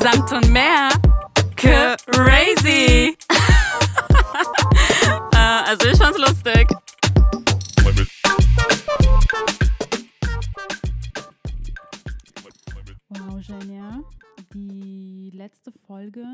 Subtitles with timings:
[0.00, 0.88] Samt und mehr.
[1.56, 3.16] Crazy.
[5.32, 6.68] äh, also ich fand's lustig.
[13.08, 14.02] Wow, Genia.
[14.52, 16.24] Die letzte Folge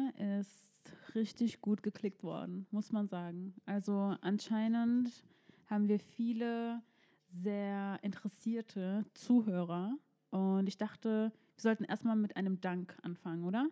[0.41, 0.73] ist
[1.14, 3.54] richtig gut geklickt worden, muss man sagen.
[3.66, 5.11] Also anscheinend
[5.68, 6.82] haben wir viele
[7.29, 9.95] sehr interessierte Zuhörer.
[10.33, 13.68] Und ich dachte, wir sollten erstmal mit einem Dank anfangen, oder?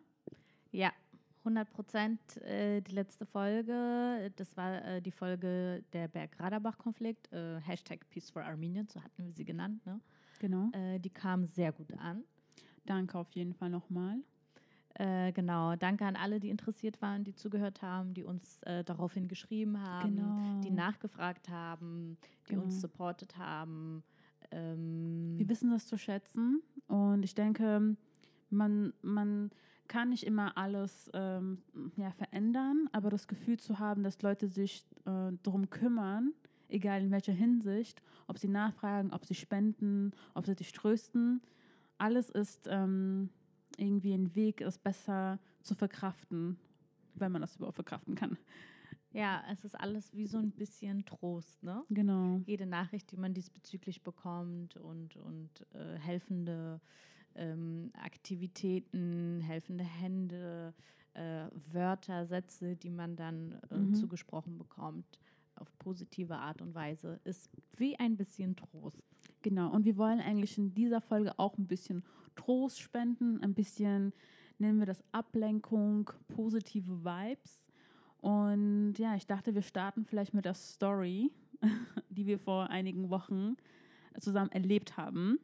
[0.70, 0.92] Ja,
[1.38, 4.30] 100 Prozent äh, die letzte Folge.
[4.36, 7.32] Das war äh, die Folge der Berg-Radabach-Konflikt.
[7.32, 9.84] Äh, Hashtag Peace for Armenian, so hatten wir sie genannt.
[9.86, 10.00] Ne?
[10.38, 10.68] Genau.
[10.72, 12.24] Äh, die kam sehr gut an.
[12.84, 14.18] Danke auf jeden Fall nochmal.
[14.94, 19.28] Äh, genau, danke an alle, die interessiert waren, die zugehört haben, die uns äh, daraufhin
[19.28, 20.60] geschrieben haben, Genau.
[20.60, 22.64] die nachgefragt haben, die Genau.
[22.64, 24.02] uns supportet haben.
[24.50, 27.96] Ähm, Wir wissen das zu schätzen und ich denke,
[28.50, 29.50] man, man
[29.88, 31.58] kann nicht immer alles ähm,
[31.96, 36.32] ja, verändern, aber das Gefühl zu haben, dass Leute sich äh, darum kümmern,
[36.68, 41.42] egal in welcher Hinsicht, ob sie nachfragen, ob sie spenden, ob sie dich trösten,
[41.98, 43.30] alles ist ähm,
[43.76, 46.56] irgendwie ein Weg, es besser zu verkraften,
[47.14, 48.38] wenn man das überhaupt verkraften kann.
[49.12, 51.84] Ja, es ist alles wie so ein bisschen Trost, ne?
[51.90, 52.40] Genau.
[52.46, 56.80] jede Nachricht, die man diesbezüglich bekommt und, und äh, helfende
[57.34, 60.74] ähm, Aktivitäten, helfende Hände,
[61.14, 63.94] äh, Wörter, Sätze, die man dann äh, Mhm.
[63.94, 65.18] zugesprochen bekommt,
[65.56, 69.02] auf positive Art und Weise, ist wie ein bisschen Trost.
[69.42, 72.04] Genau, und wir wollen eigentlich in dieser Folge auch ein bisschen
[72.36, 74.12] Trost spenden, ein bisschen,
[74.58, 77.69] nennen wir das Ablenkung, positive Vibes.
[78.20, 81.30] Und ja, ich dachte, wir starten vielleicht mit der Story,
[82.10, 83.56] die wir vor einigen Wochen
[84.18, 85.38] zusammen erlebt haben.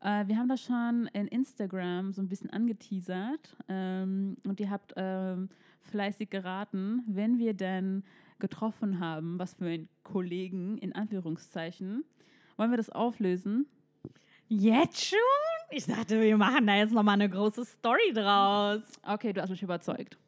[0.00, 4.92] Äh, wir haben das schon in Instagram so ein bisschen angeteasert ähm, und ihr habt
[4.96, 5.48] ähm,
[5.82, 8.04] fleißig geraten, wenn wir denn
[8.38, 12.04] getroffen haben, was für einen Kollegen in Anführungszeichen.
[12.56, 13.66] Wollen wir das auflösen?
[14.48, 15.18] Jetzt schon?
[15.70, 18.82] Ich dachte, wir machen da jetzt nochmal eine große Story draus.
[19.02, 20.18] Okay, du hast mich überzeugt.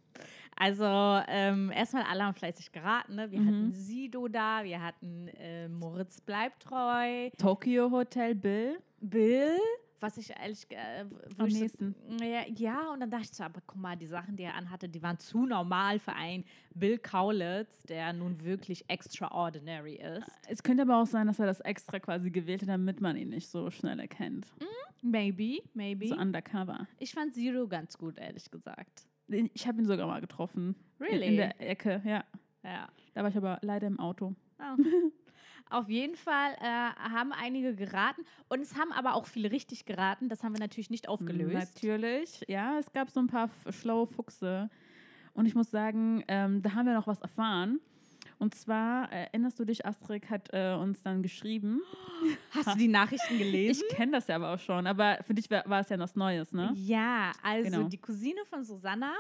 [0.58, 0.84] Also
[1.28, 3.14] ähm, erstmal alle haben fleißig geraten.
[3.16, 3.30] Ne?
[3.30, 3.46] Wir Mhm.
[3.46, 8.78] hatten Sido da, wir hatten äh, Moritz bleibt treu, Tokyo Hotel Bill.
[9.00, 9.58] Bill,
[10.00, 11.04] was ich ehrlich äh,
[11.36, 11.94] Am ich so- nächsten.
[12.22, 14.88] ja, ja, und dann dachte ich so, aber guck mal, die Sachen, die er anhatte,
[14.88, 20.30] die waren zu normal für einen Bill Kaulitz, der nun wirklich extraordinary ist.
[20.48, 23.28] Es könnte aber auch sein, dass er das extra quasi gewählt hat, damit man ihn
[23.28, 24.46] nicht so schnell erkennt.
[25.02, 26.08] Maybe, maybe.
[26.08, 26.86] So undercover.
[26.98, 29.06] ich fand Zero ganz gut, ehrlich gesagt.
[29.28, 30.76] Ich habe ihn sogar mal getroffen.
[30.98, 31.26] In, Really?
[31.26, 32.24] in der Ecke, ja.
[32.62, 32.88] Ja.
[33.14, 34.34] Da war ich aber leider im Auto.
[34.58, 34.82] Oh.
[35.68, 40.28] Auf jeden Fall äh, haben einige geraten und es haben aber auch viele richtig geraten.
[40.28, 41.74] Das haben wir natürlich nicht aufgelöst.
[41.74, 42.44] Natürlich.
[42.46, 44.70] Ja, es gab so ein paar schlaue Fuchse.
[45.34, 47.80] Und ich muss sagen, ähm, da haben wir noch was erfahren.
[48.38, 51.80] Und zwar, äh, erinnerst du dich, Astrid hat äh, uns dann geschrieben.
[52.50, 53.82] Hast du die Nachrichten gelesen?
[53.88, 56.16] Ich kenne das ja aber auch schon, aber für dich war, war es ja was
[56.16, 56.70] Neues, ne?
[56.74, 57.88] Ja, also Genau.
[57.88, 59.12] die Cousine von Susanna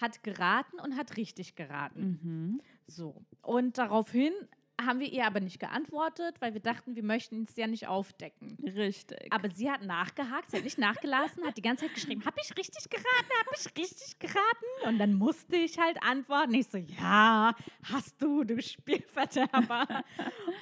[0.00, 2.18] hat geraten und hat richtig geraten.
[2.22, 2.60] Mhm.
[2.88, 3.14] So.
[3.42, 4.32] Und daraufhin
[4.80, 8.56] haben wir ihr aber nicht geantwortet, weil wir dachten, wir möchten es ja nicht aufdecken.
[8.64, 9.28] Richtig.
[9.30, 12.56] Aber sie hat nachgehakt, sie hat nicht nachgelassen, hat die ganze Zeit geschrieben, habe ich
[12.56, 14.88] richtig geraten, habe ich richtig geraten?
[14.88, 16.54] Und dann musste ich halt antworten.
[16.54, 20.04] Ich so, ja, hast du, du Spielverderber.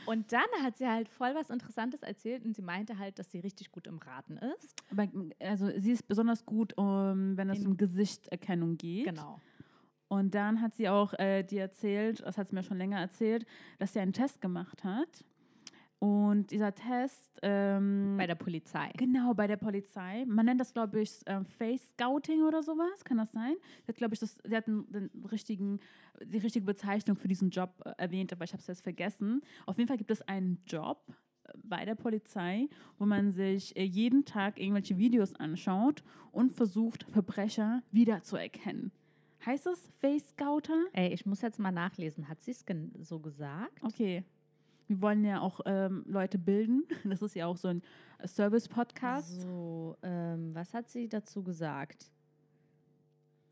[0.06, 3.40] Und dann hat sie halt voll was Interessantes erzählt und sie meinte halt, dass sie
[3.40, 4.74] richtig gut im Raten ist.
[4.90, 9.04] Aber also sie ist besonders gut, um, wenn es um Gesichtserkennung geht.
[9.06, 9.40] Genau.
[10.10, 13.46] Und dann hat sie auch äh, dir erzählt, das hat sie mir schon länger erzählt,
[13.78, 15.24] dass sie einen Test gemacht hat.
[16.00, 18.90] Und dieser Test, ähm, Bei der Polizei.
[18.96, 23.18] genau bei der Polizei, man nennt das glaube ich ähm, Face Scouting oder sowas, kann
[23.18, 23.54] das sein?
[23.82, 25.78] Sie hat glaube ich, das, sie hat den, den richtigen,
[26.24, 29.42] die richtige Bezeichnung für diesen Job äh, erwähnt, aber ich habe es jetzt vergessen.
[29.66, 31.04] Auf jeden Fall gibt es einen Job
[31.44, 37.04] äh, bei der Polizei, wo man sich äh, jeden Tag irgendwelche Videos anschaut und versucht,
[37.12, 38.90] Verbrecher wiederzuerkennen.
[39.44, 40.84] Heißt das Face Scouter?
[40.92, 42.28] Ey, ich muss jetzt mal nachlesen.
[42.28, 42.64] Hat sie es
[43.00, 43.82] so gesagt?
[43.82, 44.24] Okay.
[44.86, 46.84] Wir wollen ja auch ähm, Leute bilden.
[47.04, 47.82] Das ist ja auch so ein
[48.24, 49.42] Service-Podcast.
[49.42, 52.10] So, ähm, was hat sie dazu gesagt?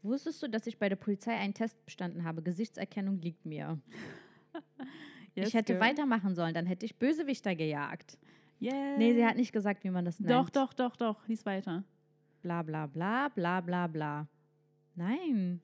[0.02, 2.43] Wusstest du, dass ich bei der Polizei einen Test bestanden habe?
[2.43, 3.79] Gesichtserkennung liegt mir.
[5.35, 5.82] Yes, ich hätte girl.
[5.82, 8.19] weitermachen sollen, dann hätte ich Bösewichter gejagt.
[8.61, 8.96] Yeah.
[8.96, 10.32] Nee, sie hat nicht gesagt, wie man das nennt.
[10.32, 11.29] Doch, doch, doch, doch.
[11.29, 11.85] Lies weiter.
[12.43, 14.26] Bla bla bla bla bla bla.
[14.96, 15.61] Nein.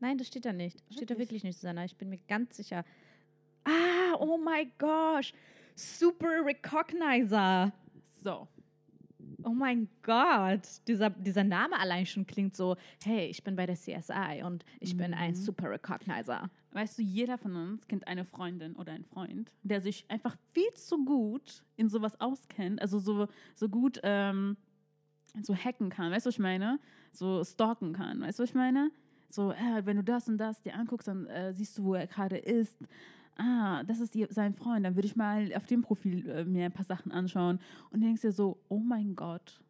[0.00, 0.76] Nein, das steht da nicht.
[0.88, 1.28] Das steht da Wirklich?
[1.28, 1.84] wirklich nicht, Susanna.
[1.84, 2.84] Ich bin mir ganz sicher.
[3.64, 5.32] Ah, oh my gosh.
[5.74, 7.72] Super Recognizer.
[8.22, 8.48] So.
[9.42, 13.76] Oh mein Gott, dieser, dieser Name allein schon klingt so, hey, ich bin bei der
[13.76, 15.34] CSI und ich bin ein Mhm.
[15.34, 16.50] Super Recognizer.
[16.72, 20.72] Weißt du, jeder von uns kennt eine Freundin oder einen Freund, der sich einfach viel
[20.74, 24.56] zu gut in sowas auskennt, also so, so gut ähm,
[25.40, 26.78] so hacken kann, weißt du, was ich meine?
[27.12, 28.90] So stalken kann, weißt du, was ich meine?
[29.28, 32.06] So, äh, wenn du das und das dir anguckst, dann äh, siehst du, wo er
[32.06, 32.76] gerade ist.
[33.36, 34.86] Ah, das ist die, sein Freund.
[34.86, 37.58] Dann würde ich mal auf dem Profil äh, mir ein paar Sachen anschauen.
[37.90, 39.60] Und du denkst dir so, oh mein Gott,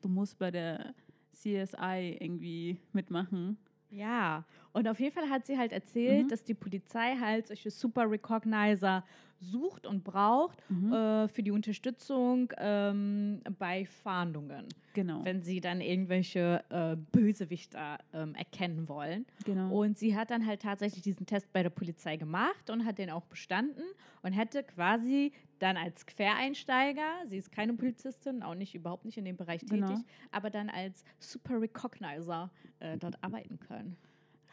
[0.00, 0.94] du musst bei der
[1.32, 3.56] CSI irgendwie mitmachen.
[3.90, 6.28] Ja, und auf jeden Fall hat sie halt erzählt, Mhm.
[6.28, 9.04] dass die Polizei halt solche Super Recognizer
[9.40, 10.92] sucht und braucht Mhm.
[10.92, 15.24] äh, für die Unterstützung ähm, bei Fahndungen, Genau.
[15.24, 19.26] wenn sie dann irgendwelche äh, Bösewichter ähm, erkennen wollen.
[19.44, 19.70] genau.
[19.72, 23.10] Und sie hat dann halt tatsächlich diesen Test bei der Polizei gemacht und hat den
[23.10, 23.82] auch bestanden
[24.22, 29.24] und hätte quasi dann als Quereinsteiger, sie ist keine Polizistin, auch nicht überhaupt nicht in
[29.24, 29.88] dem Bereich Genau.
[29.88, 33.96] tätig, aber dann als Super Recognizer äh, dort arbeiten können,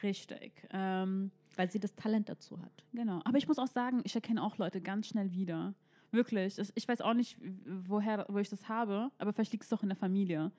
[0.04, 0.68] Richtig.
[0.72, 2.86] Ähm, weil sie das Talent dazu hat.
[2.94, 3.22] Genau.
[3.26, 5.74] Aber ich muss auch sagen, ich erkenne auch Leute ganz schnell wieder.
[6.12, 6.58] Wirklich.
[6.76, 9.90] Ich weiß auch nicht, woher wo ich das habe, aber vielleicht liegt es doch in
[9.90, 10.52] der Familie.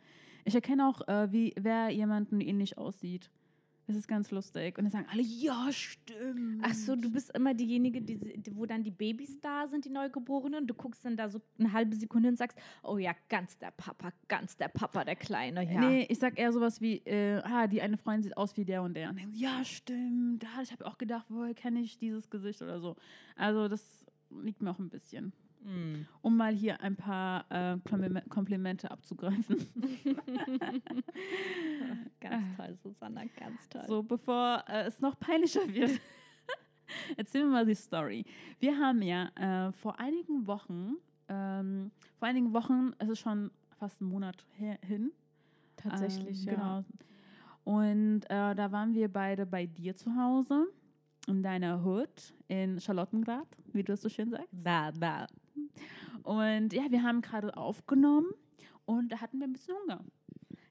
[0.45, 3.31] Ich erkenne auch, äh, wie, wer jemanden ähnlich aussieht.
[3.91, 4.79] Das ist ganz lustig.
[4.79, 6.63] Und dann sagen alle, ja, stimmt.
[6.63, 8.21] Ach so, du bist immer diejenige, die,
[8.55, 10.69] wo dann die Babys da sind, die Neugeborenen.
[10.69, 14.13] Du guckst dann da so eine halbe Sekunde und sagst, oh ja, ganz der Papa,
[14.29, 15.81] ganz der Papa, der Kleine, ja.
[15.81, 18.85] Nee, ich sag eher sowas wie, äh, ah, die eine Freundin sieht aus wie der
[18.85, 19.11] und der.
[19.11, 20.45] Und sie, ja, stimmt.
[20.45, 22.95] Ah, ich habe auch gedacht, woher kenne ich dieses Gesicht oder so.
[23.35, 24.07] Also das
[24.41, 25.33] liegt mir auch ein bisschen.
[25.63, 26.07] Mm.
[26.23, 29.57] Um mal hier ein paar äh, Komplime- Komplimente abzugreifen.
[32.21, 33.85] Ganz toll, Susanna, ganz toll.
[33.87, 36.01] So, bevor äh, es noch peinlicher wird,
[37.17, 38.25] erzählen wir mal die Story.
[38.59, 40.97] Wir haben ja äh, vor einigen Wochen,
[41.29, 45.13] ähm, vor einigen Wochen, es ist schon fast einen Monat her, hin.
[45.77, 46.55] Tatsächlich, ähm, ja.
[46.55, 46.85] Genau.
[47.65, 50.67] Und äh, da waren wir beide bei dir zu Hause,
[51.27, 54.49] in deiner Hood in Charlottengrad, wie du es so schön sagst.
[54.51, 55.27] Da, da.
[56.23, 58.31] Und ja, wir haben gerade aufgenommen
[58.85, 60.05] und da hatten wir ein bisschen Hunger.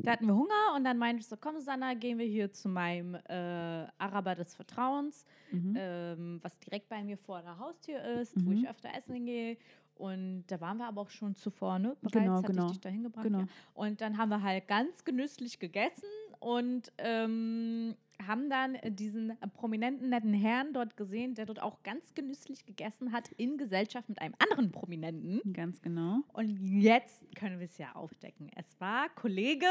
[0.02, 2.70] Da hatten wir Hunger und dann meinte ich so, komm Susanna, gehen wir hier zu
[2.70, 5.74] meinem äh, Araber des Vertrauens, Mhm.
[5.78, 8.58] ähm, was direkt bei mir vor der Haustür ist, wo Mhm.
[8.58, 9.58] ich öfter essen gehe.
[9.96, 11.98] Und da waren wir aber auch schon zuvor, ne?
[12.02, 12.66] Bereits Genau, hatte genau.
[12.68, 13.24] ich dich dahin gebracht.
[13.26, 13.40] Genau.
[13.40, 13.48] Ja.
[13.74, 16.08] Und dann haben wir halt ganz genüsslich gegessen
[16.40, 17.96] und ähm,
[18.26, 23.30] haben dann diesen prominenten, netten Herrn dort gesehen, der dort auch ganz genüsslich gegessen hat
[23.34, 25.54] in Gesellschaft mit einem anderen Prominenten.
[25.54, 26.20] Ganz genau.
[26.34, 28.50] Und jetzt können wir es ja aufdecken.
[28.56, 29.68] Es war Kollege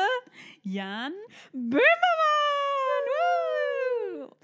[0.62, 1.12] Jan,
[1.52, 1.82] Böhmermann!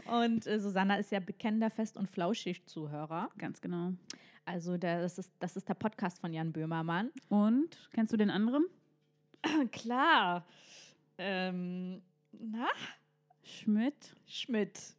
[0.07, 3.31] Und äh, Susanna ist ja bekennender Fest- und Flauschig-Zuhörer.
[3.39, 3.93] ganz genau.
[4.45, 7.11] Also der, das, ist, das ist der Podcast von Jan Böhmermann.
[7.29, 8.67] Und kennst du den anderen?
[9.73, 10.45] Klar.
[11.19, 12.03] Ähm,
[12.33, 12.69] na?
[13.45, 14.15] Schmidt?
[14.27, 14.97] Schmidt.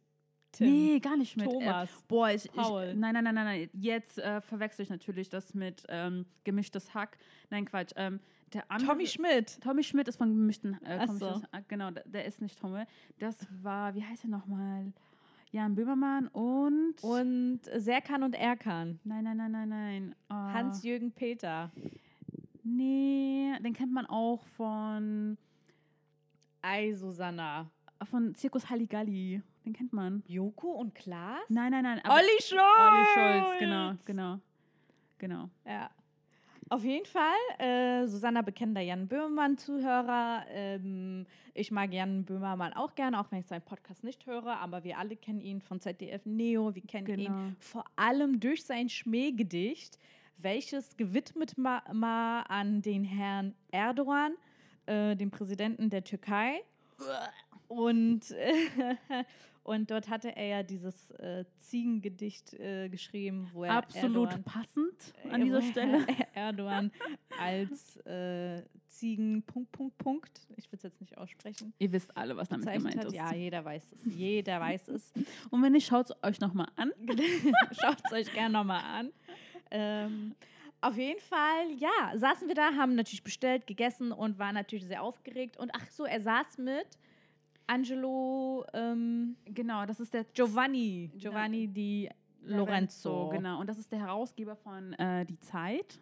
[0.58, 1.50] Nee, gar nicht Schmidt.
[1.50, 1.90] Thomas.
[1.90, 2.94] Äh, boah, ich, ich, Paul.
[2.94, 3.70] nein, nein, nein, nein, nein.
[3.74, 7.18] Jetzt äh, verwechsel ich natürlich das mit ähm, gemischtes Hack.
[7.50, 7.92] Nein, Quatsch.
[7.96, 8.20] Ähm,
[8.54, 9.60] der andere, Tommy Schmidt.
[9.60, 11.42] Tommy Schmidt ist von gemischten äh, Ach so.
[11.68, 12.84] Genau, der, der ist nicht Tommy.
[13.18, 14.92] Das war, wie heißt er nochmal?
[15.50, 16.94] Jan Böhmermann und.
[17.02, 19.00] Und Serkan und Erkan.
[19.04, 20.14] Nein, nein, nein, nein, nein.
[20.30, 21.70] Äh, Hans-Jürgen Peter.
[22.62, 25.38] Nee, den kennt man auch von,
[26.62, 27.70] Ei, Susanna.
[28.04, 29.42] Von Zirkus Halligalli.
[29.64, 30.22] Den kennt man.
[30.26, 31.40] Joko und Klaas?
[31.48, 32.00] Nein, nein, nein.
[32.08, 32.60] Olli Schulz!
[32.62, 34.38] Olli Schulz, genau, genau.
[35.18, 35.48] Genau.
[35.64, 35.90] Ja.
[36.68, 40.44] Auf jeden Fall, äh, Susanna bekennender Jan Böhmermann-Zuhörer.
[40.48, 41.24] Ähm,
[41.54, 44.98] ich mag Jan Böhmermann auch gerne, auch wenn ich seinen Podcast nicht höre, aber wir
[44.98, 46.74] alle kennen ihn von ZDF Neo.
[46.74, 47.22] Wir kennen Genau.
[47.30, 49.98] ihn vor allem durch sein Schmähgedicht,
[50.38, 54.34] welches gewidmet war ma an den Herrn Erdogan,
[54.86, 56.62] äh, den Präsidenten der Türkei.
[57.68, 58.34] Und,
[59.62, 65.14] und dort hatte er ja dieses äh, Ziegengedicht äh, geschrieben, wo er Absolut Erdogan, passend
[65.30, 66.06] an äh, dieser wo er Stelle.
[66.34, 66.92] Erdogan
[67.38, 70.46] als äh, Ziegen Punkt Punkt Punkt.
[70.56, 71.74] Ich will es jetzt nicht aussprechen.
[71.78, 73.06] Ihr wisst alle, was damit gemeint hat.
[73.06, 73.14] ist.
[73.14, 74.14] Ja, jeder weiß es.
[74.14, 75.12] Jeder weiß es.
[75.50, 76.92] Und wenn nicht, schaut es euch nochmal an.
[77.72, 79.12] Schaut es euch gerne nochmal an.
[79.70, 80.34] Ähm,
[80.80, 85.02] auf jeden Fall, ja, saßen wir da, haben natürlich bestellt, gegessen und waren natürlich sehr
[85.02, 85.56] aufgeregt.
[85.56, 86.86] Und ach so, er saß mit
[87.66, 91.10] Angelo ähm, Genau, das ist der Giovanni.
[91.16, 92.08] Giovanni di
[92.42, 93.28] Lorenzo.
[93.30, 96.00] Genau, und das ist der Herausgeber von äh, Die Zeit.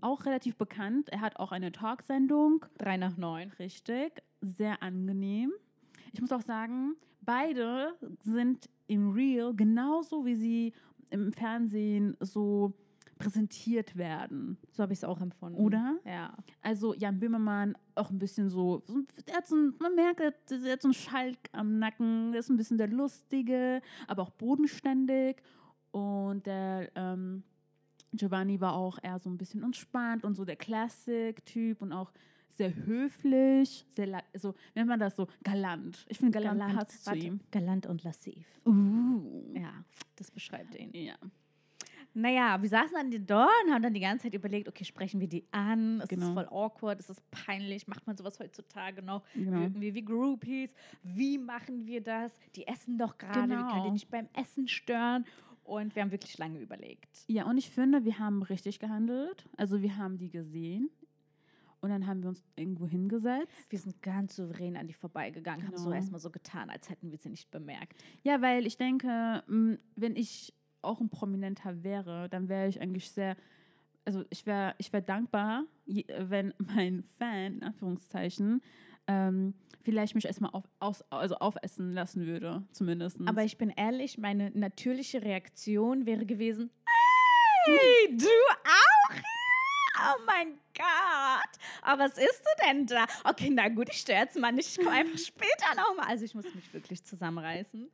[0.00, 1.08] Auch relativ bekannt.
[1.10, 2.64] Er hat auch eine Talksendung.
[2.78, 3.52] Drei nach neun.
[3.58, 5.52] Richtig, sehr angenehm.
[6.12, 10.72] Ich muss auch sagen, beide sind im Real genauso wie sie
[11.10, 12.72] im Fernsehen so
[13.22, 14.58] präsentiert werden.
[14.72, 15.58] So habe ich es auch empfunden.
[15.58, 15.98] Oder?
[16.04, 16.36] Ja.
[16.60, 18.82] Also Jan Böhmermann auch ein bisschen so,
[19.26, 22.40] er hat so ein, man merkt, er hat- er so einen Schalk am Nacken, der
[22.40, 25.36] ist ein bisschen der Lustige, aber auch bodenständig.
[25.92, 27.42] Und der ähm,
[28.12, 32.12] Giovanni war auch eher so ein bisschen entspannt und so der Classic-Typ und auch
[32.48, 36.04] sehr höflich, sehr, so, nennt man das so, galant.
[36.08, 37.40] Ich finde, galant, passt zu ihm.
[37.50, 38.46] galant und lassiv.
[38.66, 39.54] Uh.
[39.54, 39.84] Ja,
[40.16, 40.90] das beschreibt ihn.
[40.92, 41.14] Ja.
[42.14, 45.28] Naja, wir saßen dann dort und haben dann die ganze Zeit überlegt, okay, sprechen wir
[45.28, 46.00] die an?
[46.00, 46.26] Ist Genau.
[46.26, 47.00] das voll awkward?
[47.00, 47.86] Ist das peinlich?
[47.88, 49.22] Macht man sowas heutzutage noch?
[49.34, 49.60] Genau.
[49.60, 50.74] Wirken wir wie Groupies?
[51.02, 52.32] Wie machen wir das?
[52.54, 53.84] Die essen doch gerade, wir können Genau.
[53.84, 55.24] die nicht beim Essen stören.
[55.64, 57.24] Und wir haben wirklich lange überlegt.
[57.28, 59.48] Ja, und ich finde, wir haben richtig gehandelt.
[59.56, 60.90] Also wir haben die gesehen
[61.80, 63.70] und dann haben wir uns irgendwo hingesetzt.
[63.70, 65.96] Wir sind ganz souverän an die vorbeigegangen, haben so Genau.
[65.96, 68.02] erstmal so getan, als hätten wir sie nicht bemerkt.
[68.24, 70.52] Ja, weil ich denke, wenn ich
[70.82, 73.36] auch ein Prominenter wäre, dann wäre ich eigentlich sehr,
[74.04, 78.62] also ich wäre ich wär dankbar, wenn mein Fan, in Anführungszeichen,
[79.06, 83.18] ähm, vielleicht mich erstmal auf, aus, also aufessen lassen würde, zumindest.
[83.26, 86.70] Aber ich bin ehrlich, meine natürliche Reaktion wäre gewesen,
[87.64, 89.22] hey, du auch hier?
[90.04, 91.52] Oh mein Gott.
[91.82, 93.06] Aber was isst du denn da?
[93.24, 94.76] Okay, na gut, ich störe jetzt mal nicht.
[94.76, 96.06] Ich komme einfach später nochmal.
[96.08, 97.90] Also ich muss mich wirklich zusammenreißen.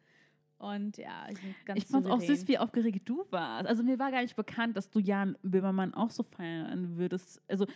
[0.59, 3.69] Und ja, ich bin ganz ich fand es auch süß, wie aufgeregt du warst.
[3.69, 7.41] Also mir war gar nicht bekannt, dass du Jan Böhmermann auch so feiern würdest.
[7.49, 7.67] Also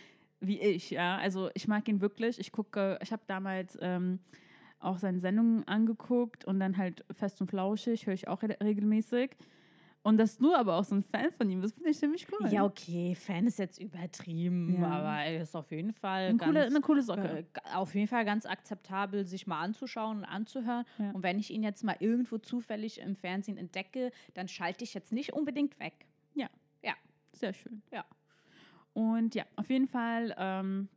[0.41, 1.17] wie ich, ja.
[1.17, 2.39] Also ich mag ihn wirklich.
[2.39, 4.19] Ich gucke, ich habe damals ähm,
[4.79, 9.31] auch seine Sendungen angeguckt und dann halt fest und flauschig, höre ich auch re regelmäßig.
[10.03, 12.47] Und dass du aber auch so ein Fan von ihm bist, finde ich ziemlich cool.
[12.49, 14.87] Ja, okay, Fan ist jetzt übertrieben, Ja.
[14.89, 17.37] aber er ist auf jeden Fall eine, ganz, coole, eine coole Socke.
[17.39, 20.85] äh, auf jeden Fall ganz akzeptabel, sich mal anzuschauen und anzuhören.
[20.97, 21.11] Ja.
[21.11, 25.13] Und wenn ich ihn jetzt mal irgendwo zufällig im Fernsehen entdecke, dann schalte ich jetzt
[25.13, 25.93] nicht unbedingt weg.
[27.35, 27.81] Sehr schön.
[27.91, 28.05] Ja.
[28.93, 30.87] Und ja, auf jeden Fall ähm,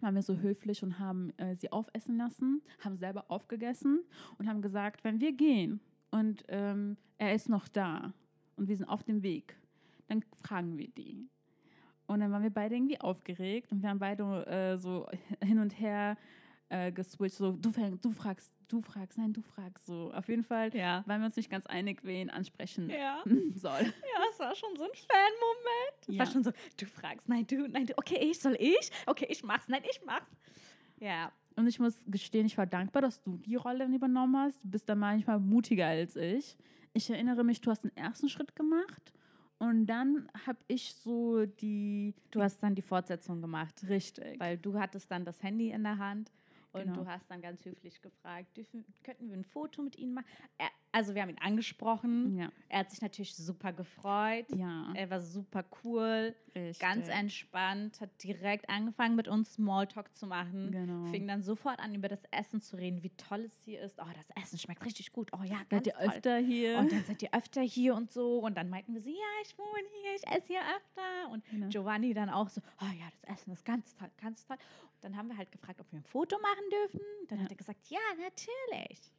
[0.00, 4.04] waren wir so höflich und haben äh, sie aufessen lassen, haben selber aufgegessen
[4.38, 5.80] und haben gesagt, wenn wir gehen
[6.10, 8.12] und ähm, er ist noch da
[8.56, 9.56] und wir sind auf dem Weg,
[10.08, 11.28] dann fragen wir die.
[12.06, 15.08] Und dann waren wir beide irgendwie aufgeregt und wir haben beide äh, so
[15.44, 16.16] hin und her
[16.68, 20.12] äh, geswitcht, so du, du fragst, du fragst, nein, du fragst, so.
[20.14, 21.02] Auf jeden Fall Ja.
[21.06, 23.22] waren wir uns nicht ganz einig, wen ansprechen Ja.
[23.54, 23.80] soll.
[23.82, 26.08] Ja, es war schon so ein Fan-Moment.
[26.08, 26.32] Es war Ja.
[26.32, 28.90] schon so, du fragst, nein, du, nein, du, okay, ich, soll ich?
[29.06, 30.30] Okay, ich mach's, nein, ich mach's.
[30.98, 34.62] Ja, Und ich muss gestehen, ich war dankbar, dass du die Rolle übernommen hast.
[34.64, 36.56] Du bist da manchmal mutiger als ich.
[36.94, 39.12] Ich erinnere mich, du hast den ersten Schritt gemacht
[39.58, 42.14] und dann habe ich so die.
[42.30, 44.38] du hast dann die Fortsetzung gemacht, Richtig.
[44.38, 46.30] weil du hattest dann das Handy in der Hand
[46.72, 46.94] und Genau.
[47.02, 50.26] du hast dann ganz höflich gefragt, dürfen, könnten wir ein Foto mit ihnen machen?
[50.94, 52.36] Also wir haben ihn angesprochen.
[52.36, 52.50] ja.
[52.68, 54.44] Er hat sich natürlich super gefreut.
[54.54, 54.92] Ja.
[54.94, 56.78] Er war super cool, richtig.
[56.80, 60.70] ganz entspannt, hat direkt angefangen mit uns Smalltalk zu machen.
[60.70, 61.06] Genau.
[61.10, 63.98] Fing dann sofort an, über das Essen zu reden, wie toll es hier ist.
[64.00, 65.30] Oh, das Essen schmeckt richtig gut.
[65.32, 66.08] Oh ja, ganz Seid ihr toll.
[66.08, 66.78] öfter hier?
[66.78, 68.38] Und dann seid ihr öfter hier und so.
[68.40, 71.30] Und dann meinten wir so, ja, ich wohne hier, ich esse hier öfter.
[71.32, 71.68] Und Genau.
[71.68, 74.56] Giovanni dann auch so, oh ja, das Essen ist ganz toll, ganz toll.
[74.94, 77.00] Und dann haben wir halt gefragt, ob wir ein Foto machen dürfen.
[77.28, 77.44] Dann Ja.
[77.44, 79.10] hat er gesagt, ja, natürlich.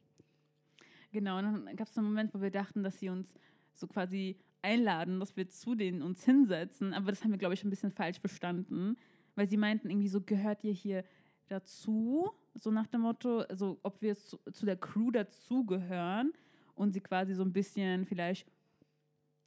[1.14, 3.32] Genau, und dann gab es einen Moment, wo wir dachten, dass sie uns
[3.72, 6.92] so quasi einladen, dass wir zu denen uns hinsetzen.
[6.92, 8.96] Aber das haben wir, glaube ich, ein bisschen falsch verstanden,
[9.36, 11.04] weil sie meinten irgendwie so, gehört ihr hier
[11.46, 12.32] dazu?
[12.54, 16.32] So nach dem Motto, also ob wir zu, zu der Crew dazugehören
[16.74, 18.50] und sie quasi so ein bisschen vielleicht,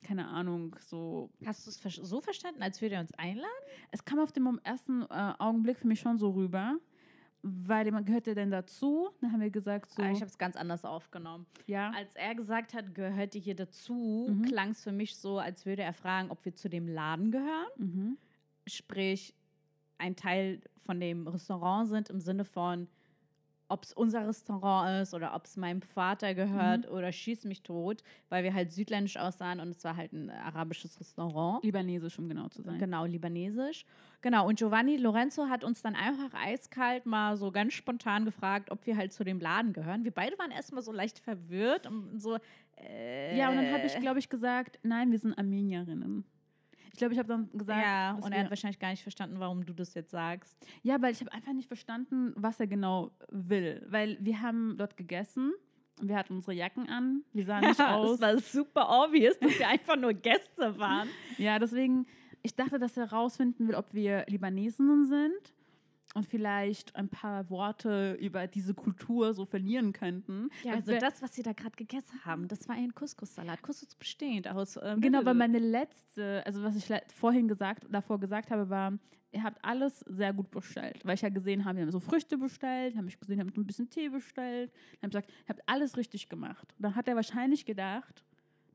[0.04, 1.30] keine Ahnung, so.
[1.46, 3.52] Hast du es so verstanden, als würde er uns einladen?
[3.92, 6.78] Es kam auf den ersten äh, Augenblick für mich schon so rüber.
[7.66, 9.10] Weil man gehört ja denn dazu?
[9.22, 11.46] Dann haben wir gesagt, so, Ah, Ich habe es ganz anders aufgenommen.
[11.66, 14.44] ja, Als er gesagt hat, gehört ihr hier dazu, Mhm.
[14.46, 17.68] klang es für mich so, als würde er fragen, ob wir zu dem Laden gehören.
[17.78, 18.18] mhm.
[18.66, 19.34] Sprich,
[19.98, 22.88] ein Teil von dem Restaurant sind im Sinne von,
[23.70, 28.02] ob es unser Restaurant ist oder ob es meinem Vater gehört oder schieß mich tot,
[28.30, 31.64] weil wir halt südländisch aussahen und es war halt ein arabisches Restaurant.
[31.64, 32.78] libanesisch, um genau zu sein.
[32.80, 33.86] Genau, libanesisch.
[34.22, 38.86] Genau, und Giovanni Lorenzo hat uns dann einfach eiskalt mal so ganz spontan gefragt, ob
[38.86, 40.04] wir halt zu dem Laden gehören.
[40.04, 42.38] Wir beide waren erstmal so leicht verwirrt und so.
[42.78, 46.26] Äh, Ja, und dann habe ich, glaube ich, gesagt, nein, wir sind Armenierinnen.
[46.94, 49.66] Ich glaube, ich habe dann gesagt, Ja, und er hat wahrscheinlich gar nicht verstanden, warum
[49.66, 50.58] du das jetzt sagst.
[50.84, 53.86] ja, weil ich habe einfach nicht verstanden, was er genau will.
[53.90, 55.54] Weil wir haben dort gegessen,
[56.02, 58.16] wir hatten unsere Jacken an, wir sahen nicht aus.
[58.16, 61.08] es war super obvious, dass wir einfach nur Gäste waren.
[61.38, 62.06] Ja, deswegen,
[62.42, 65.54] ich dachte, dass er herausfinden will, ob wir Libanesinnen sind.
[66.14, 70.50] Und vielleicht ein paar Worte über diese Kultur so verlieren könnten.
[70.64, 73.62] Ja, also das, was sie da gerade gegessen haben, das war ein Couscous-Salat.
[73.62, 74.78] Couscous bestehend aus.
[74.78, 78.94] Äh, Genau, weil meine letzte, also was ich vorhin gesagt, davor gesagt habe, war,
[79.32, 81.06] ihr habt alles sehr gut bestellt.
[81.06, 83.58] Weil ich ja gesehen habe, wir haben so Früchte bestellt, habe ich gesehen, ihr habt
[83.58, 84.72] ein bisschen Tee bestellt.
[85.02, 86.74] Dann habe ich gesagt, ihr habt alles richtig gemacht.
[86.78, 88.24] Und dann hat er wahrscheinlich gedacht,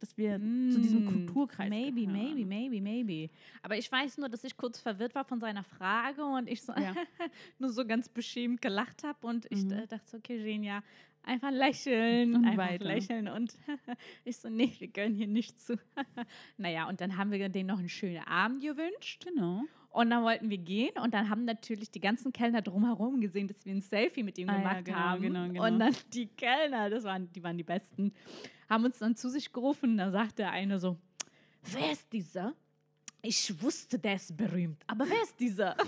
[0.02, 0.38] dass wir
[0.70, 2.34] zu diesem Mm, Kulturkreis Maybe, gehören.
[2.34, 3.30] maybe, maybe, maybe.
[3.62, 6.72] Aber ich weiß nur, dass ich kurz verwirrt war von seiner Frage und ich so
[6.72, 6.94] Ja.
[7.58, 9.72] nur so ganz beschämt gelacht habe und ich Mhm.
[9.72, 10.82] äh, dachte so, okay, Genia,
[11.22, 12.84] einfach lächeln, Und einfach weiter.
[12.84, 13.56] lächeln und
[14.24, 15.78] ich so, nee, wir gönnen hier nicht zu.
[16.58, 19.62] naja, und dann haben wir denen noch einen schönen Abend gewünscht Genau.
[19.90, 23.64] und dann wollten wir gehen und dann haben natürlich die ganzen Kellner drumherum gesehen, dass
[23.64, 25.22] wir ein Selfie mit ihm Ah ja, gemacht genau, haben.
[25.22, 25.64] genau, genau.
[25.66, 28.12] Und dann die Kellner, das waren, die waren die Besten,
[28.72, 29.98] haben uns dann zu sich gerufen.
[29.98, 30.96] Da sagt der eine so,
[31.62, 32.54] wer ist dieser?
[33.20, 35.76] Ich wusste, der ist berühmt, aber wer ist dieser?
[35.76, 35.86] das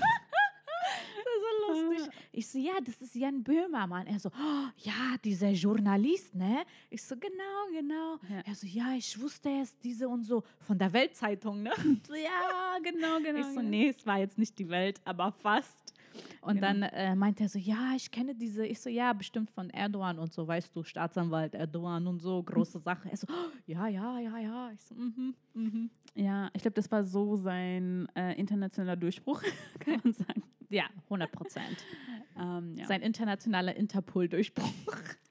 [1.41, 2.15] so lustig.
[2.31, 4.07] Ich so, ja, das ist Jan Böhmermann.
[4.07, 6.65] Er so, oh, ja, dieser Journalist, ne?
[6.91, 8.19] Ich so, genau, genau.
[8.29, 8.43] Ja.
[8.45, 11.73] Er so, ja, ich wusste, er ist diese und so von der Weltzeitung, ne?
[12.07, 13.41] So, ja, genau, genau.
[13.41, 13.63] Ich so, genau.
[13.63, 15.94] nee, es war jetzt nicht die Welt, aber fast.
[16.41, 16.67] Und Genau.
[16.69, 18.67] dann äh, meinte er so, ja, ich kenne diese.
[18.67, 22.79] Ich so, ja, bestimmt von Erdogan und so, weißt du, Staatsanwalt Erdogan und so, große
[22.81, 23.11] Sache.
[23.11, 24.71] Er so, oh, ja, ja, ja, ja.
[24.73, 25.91] Ich so, mhm, mhm.
[26.15, 29.43] Ja, ich glaube, das war so sein äh, internationaler Durchbruch,
[29.81, 30.43] kann man sagen.
[30.71, 31.77] Ja, 100 Prozent.
[32.37, 32.87] Ähm, ja.
[32.87, 34.67] Sein internationaler Interpol-Durchbruch.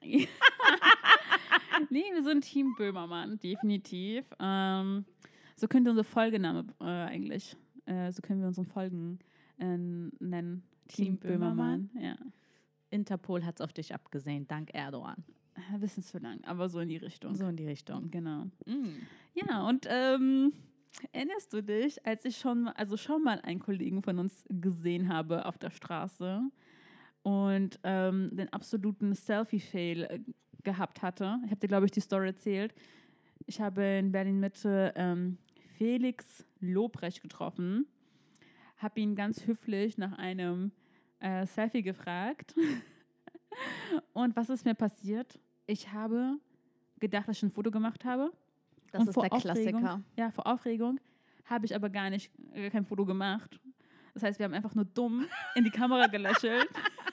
[0.02, 0.26] nee,
[2.14, 4.24] wir sind Team Böhmermann, definitiv.
[4.40, 5.04] Ähm,
[5.56, 9.18] so könnte unser Folgename äh, eigentlich, äh, so können wir unseren Folgen
[9.58, 10.62] äh, nennen.
[10.88, 11.90] Team Böhmermann?
[11.98, 12.16] Ja.
[12.90, 15.24] Interpol hat es auf dich abgesehen, dank Erdogan.
[15.80, 17.34] Bisschen zu lang, aber so in die Richtung.
[17.34, 18.10] So in die Richtung.
[18.10, 18.44] Genau.
[18.66, 19.06] Mm.
[19.34, 20.52] Ja, und ähm,
[21.12, 25.46] erinnerst du dich, als ich schon, also schon mal einen Kollegen von uns gesehen habe
[25.46, 26.42] auf der Straße
[27.22, 30.20] und ähm, den absoluten Selfie-Fail äh,
[30.62, 31.38] gehabt hatte?
[31.44, 32.74] Ich habe dir, glaube ich, die Story erzählt.
[33.46, 35.38] Ich habe in Berlin-Mitte ähm,
[35.76, 37.86] Felix Lobrecht getroffen,
[38.84, 40.70] habe ihn ganz höflich nach einem
[41.18, 42.54] äh, Selfie gefragt.
[44.12, 45.40] und was ist mir passiert?
[45.66, 46.38] Ich habe
[47.00, 48.30] gedacht, dass ich ein Foto gemacht habe.
[48.92, 50.02] Das Und ist der Aufregung- Klassiker.
[50.16, 51.00] Ja, vor Aufregung
[51.46, 53.58] habe ich aber gar nicht äh, kein Foto gemacht.
[54.12, 56.68] Das heißt, wir haben einfach nur dumm in die Kamera gelächelt.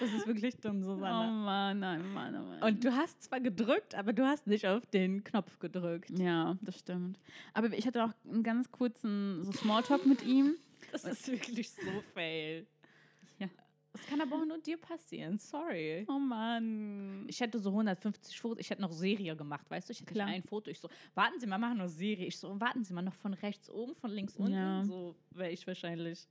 [0.00, 1.32] Das ist wirklich dumm, oh Susanne.
[1.32, 2.62] Mann, nein, Mann, oh Mann.
[2.62, 6.10] Und du hast zwar gedrückt, aber du hast nicht auf den Knopf gedrückt.
[6.18, 7.18] ja, das stimmt.
[7.54, 10.54] Aber ich hatte auch einen ganz kurzen so Smalltalk mit ihm.
[10.92, 12.66] Das ist wirklich so fail.
[13.38, 13.48] Ja.
[13.92, 15.38] Das kann aber auch nur dir passieren.
[15.38, 16.06] Sorry.
[16.08, 17.26] Oh Mann.
[17.28, 19.92] Ich hätte so 150 Fotos, ich hätte noch Serie gemacht, weißt du?
[19.92, 20.28] Ich hätte Klar.
[20.28, 20.70] ein Foto.
[20.70, 22.26] Ich so, warten Sie mal, machen noch Serie.
[22.26, 24.54] Ich so, warten Sie mal noch von rechts oben, von links unten.
[24.54, 24.82] Ja.
[24.84, 26.26] So wäre ich wahrscheinlich.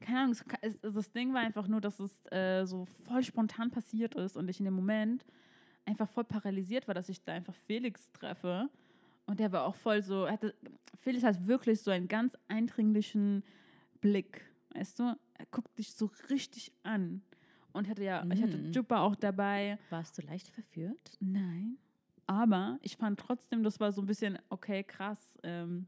[0.00, 0.44] Keine Ahnung, es
[0.84, 4.48] es- das Ding war einfach nur, dass es äh, so voll spontan passiert ist und
[4.48, 5.24] ich in dem Moment
[5.84, 8.68] einfach voll paralysiert war, dass ich da einfach Felix treffe.
[9.26, 10.54] Und der war auch voll so, hatte,
[11.00, 13.42] Felix hat wirklich so einen ganz eindringlichen
[14.00, 14.42] Blick,
[14.74, 15.02] weißt du?
[15.34, 17.22] Er guckt dich so richtig an.
[17.72, 18.72] Und hatte ja, ich hatte Mhm.
[18.72, 19.78] Juppa auch dabei.
[19.90, 21.16] Warst du leicht verführt?
[21.20, 21.76] Nein.
[22.26, 25.38] Aber ich fand trotzdem, das war so ein bisschen, okay, krass.
[25.42, 25.86] Ähm,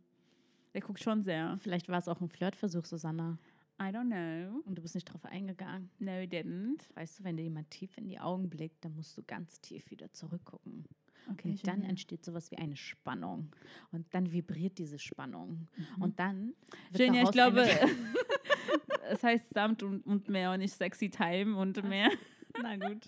[0.74, 1.56] der guckt schon sehr.
[1.58, 3.38] Vielleicht war es auch ein Flirtversuch, Susanna.
[3.80, 4.60] I don't know.
[4.66, 5.90] Und du bist nicht drauf eingegangen.
[5.98, 6.82] No, didn't.
[6.94, 9.90] Weißt du, wenn dir jemand tief in die Augen blickt, dann musst du ganz tief
[9.90, 10.84] wieder zurückgucken.
[11.30, 13.50] Okay, Und dann entsteht sowas wie eine Spannung.
[13.90, 15.68] Und dann vibriert diese Spannung.
[15.76, 16.02] Mhm.
[16.02, 16.54] Und dann.
[16.90, 17.66] wird Genia, ich glaube,
[19.08, 22.10] es heißt Samt und, und mehr und nicht Sexy Time und mehr.
[22.62, 23.04] Na gut.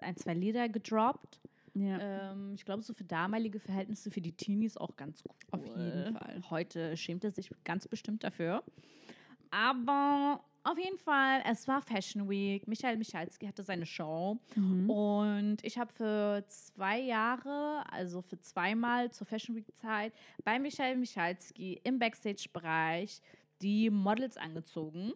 [0.00, 1.40] ein, zwei Lieder gedroppt.
[1.74, 2.32] Ja.
[2.32, 5.34] Ähm, ich glaube, so für damalige Verhältnisse für die Teenies auch ganz cool.
[5.60, 6.42] Auf jeden Fall.
[6.50, 8.62] Heute schämt er sich ganz bestimmt dafür.
[9.50, 12.66] Aber auf jeden Fall, es war Fashion Week.
[12.68, 14.38] Michael Michalski hatte seine Show.
[14.54, 14.90] Mhm.
[14.90, 20.12] Und ich habe für zwei Jahre, also für zweimal zur Fashion Week-Zeit,
[20.44, 23.20] bei Michael Michalski im Backstage-Bereich
[23.62, 25.12] die Models angezogen.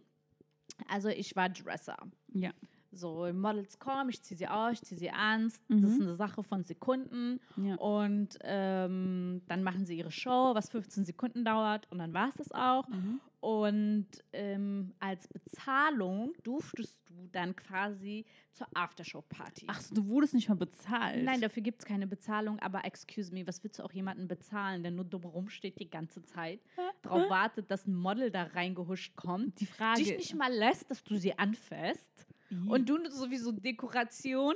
[0.89, 1.99] Also ich war Dresser.
[2.33, 2.51] Ja.
[2.95, 5.45] So, Models kommen, ich ziehe sie aus, ich ziehe sie an.
[5.45, 5.85] Das Mhm.
[5.87, 7.41] ist eine Sache von Sekunden.
[7.57, 7.75] Ja.
[7.77, 11.91] Und ähm, dann machen sie ihre Show, was 15 Sekunden dauert.
[11.91, 12.87] Und dann war es das auch.
[12.89, 13.21] Mhm.
[13.41, 19.67] Und ähm, als Bezahlung durftest du dann quasi zur Aftershow-Party.
[19.69, 21.23] Ach, so, du wurdest nicht mal bezahlt.
[21.25, 24.83] Nein, dafür gibt es keine Bezahlung, aber excuse me, was willst du auch jemanden bezahlen,
[24.83, 26.61] der nur dumm rumsteht die ganze Zeit,
[27.03, 31.03] darauf wartet, dass ein Model da reingehuscht kommt, die Frage dich nicht mal lässt, dass
[31.05, 31.37] du sie
[32.67, 34.55] und du sowieso Dekoration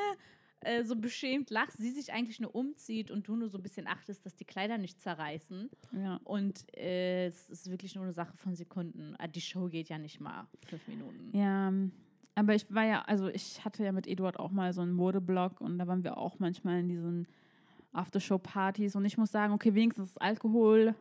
[0.60, 3.86] äh, so beschämt lachst, sie sich eigentlich nur umzieht und du nur so ein bisschen
[3.86, 5.70] achtest, dass die Kleider nicht zerreißen.
[5.92, 6.20] ja.
[6.24, 9.14] Und äh, es ist wirklich nur eine Sache von Sekunden.
[9.18, 11.36] Ah, Die Show geht ja nicht mal fünf Minuten.
[11.36, 11.72] Ja,
[12.36, 15.60] aber ich war ja, also ich hatte ja mit Eduard auch mal so einen Modeblog
[15.60, 17.28] und da waren wir auch manchmal in diesen
[17.92, 20.94] Aftershow-Partys und ich muss sagen, okay, wenigstens ist Alkohol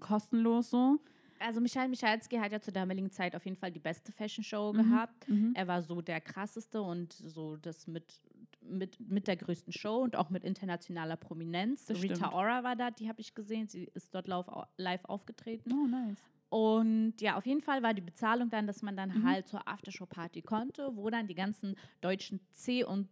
[0.00, 0.98] kostenlos so.
[1.40, 4.72] Also Michael Michalski hat ja zur damaligen Zeit auf jeden Fall die beste Fashion Show
[4.72, 4.76] Mhm.
[4.76, 5.28] gehabt.
[5.28, 5.52] Mhm.
[5.56, 8.20] Er war so der krasseste und so das mit,
[8.62, 11.86] mit, mit der größten Show und auch mit internationaler Prominenz.
[11.86, 12.32] Das Rita stimmt.
[12.34, 13.68] Ora war da, die habe ich gesehen.
[13.68, 15.72] Sie ist dort live, live aufgetreten.
[15.72, 16.18] Oh, nice.
[16.50, 19.24] Und ja, auf jeden Fall war die Bezahlung dann, dass man dann Mhm.
[19.28, 23.08] halt zur Aftershow-Party konnte, wo dann die ganzen deutschen C und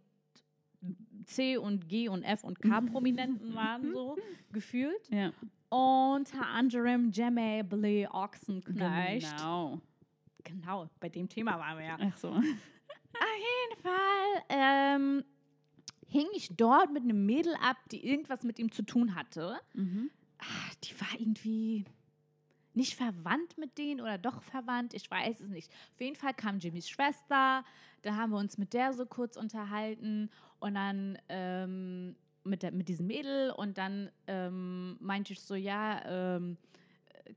[1.25, 4.17] C und G und F und K-Prominenten waren so
[4.51, 5.09] gefühlt.
[5.09, 5.31] Ja.
[5.69, 9.37] Unter anderem Jemme Blee Ochsenknecht.
[9.37, 9.81] Genau.
[10.43, 11.97] Genau, bei dem Thema waren wir ja.
[11.99, 12.29] Ach so.
[12.29, 15.23] Auf jeden Fall ähm,
[16.07, 19.59] hing ich dort mit einem Mädel ab, die irgendwas mit ihm zu tun hatte.
[19.73, 20.09] Mhm.
[20.39, 21.85] Ah, die war irgendwie
[22.73, 25.71] nicht verwandt mit denen oder doch verwandt, ich weiß es nicht.
[25.93, 27.63] Auf jeden Fall kam Jimmys Schwester,
[28.01, 30.29] da haben wir uns mit der so kurz unterhalten
[30.59, 32.15] und dann ähm,
[32.49, 36.57] mit, der, mit diesem Mädel und dann ähm, meinte ich so, ja, ähm,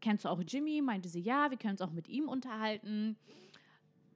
[0.00, 0.80] kennst du auch Jimmy?
[0.82, 3.16] Meinte sie, ja, wir können uns auch mit ihm unterhalten.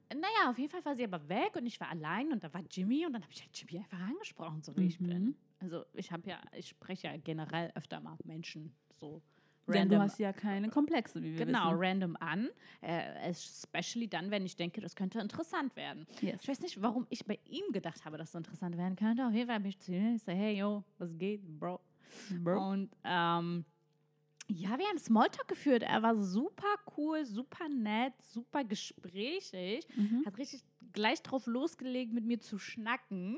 [0.09, 2.63] Naja, auf jeden Fall war sie aber weg und ich war allein und da war
[2.71, 5.25] Jimmy und dann habe ich halt Jimmy einfach angesprochen, so wie ich bin.
[5.25, 5.35] Mhm.
[5.59, 9.21] Also ich habe ja, ich spreche ja generell öfter mal Menschen so
[9.67, 11.79] Denn du hast ja keine Komplexe, wie wir genau wissen.
[11.79, 12.49] random an.
[12.81, 16.07] Äh, especially dann, wenn ich denke, das könnte interessant werden.
[16.21, 16.41] Yes.
[16.43, 19.25] Ich weiß nicht, warum ich bei ihm gedacht habe, dass es interessant werden könnte.
[19.25, 21.79] Auf jeden Fall bin ich zu ihm, ich so, hey, yo, was geht, Bro?
[22.43, 22.69] Bro.
[22.71, 23.65] Und ähm,
[24.49, 25.83] ja, wir haben Smalltalk geführt.
[25.83, 29.85] Er war super cool, super nett, super gesprächig.
[29.95, 30.23] Mhm.
[30.25, 30.61] Hat richtig
[30.93, 33.37] gleich drauf losgelegt, mit mir zu schnacken.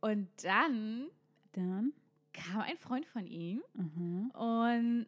[0.00, 1.08] Und dann
[1.52, 1.92] Dann.
[2.32, 4.30] kam ein Freund von ihm Mhm.
[4.30, 5.06] und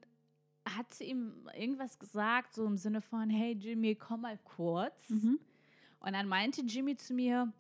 [0.77, 5.09] hat zu ihm irgendwas gesagt, so im Sinne von, hey Jimmy, komm mal kurz.
[5.11, 5.39] Mhm.
[6.01, 7.53] Und dann meinte Jimmy zu mir,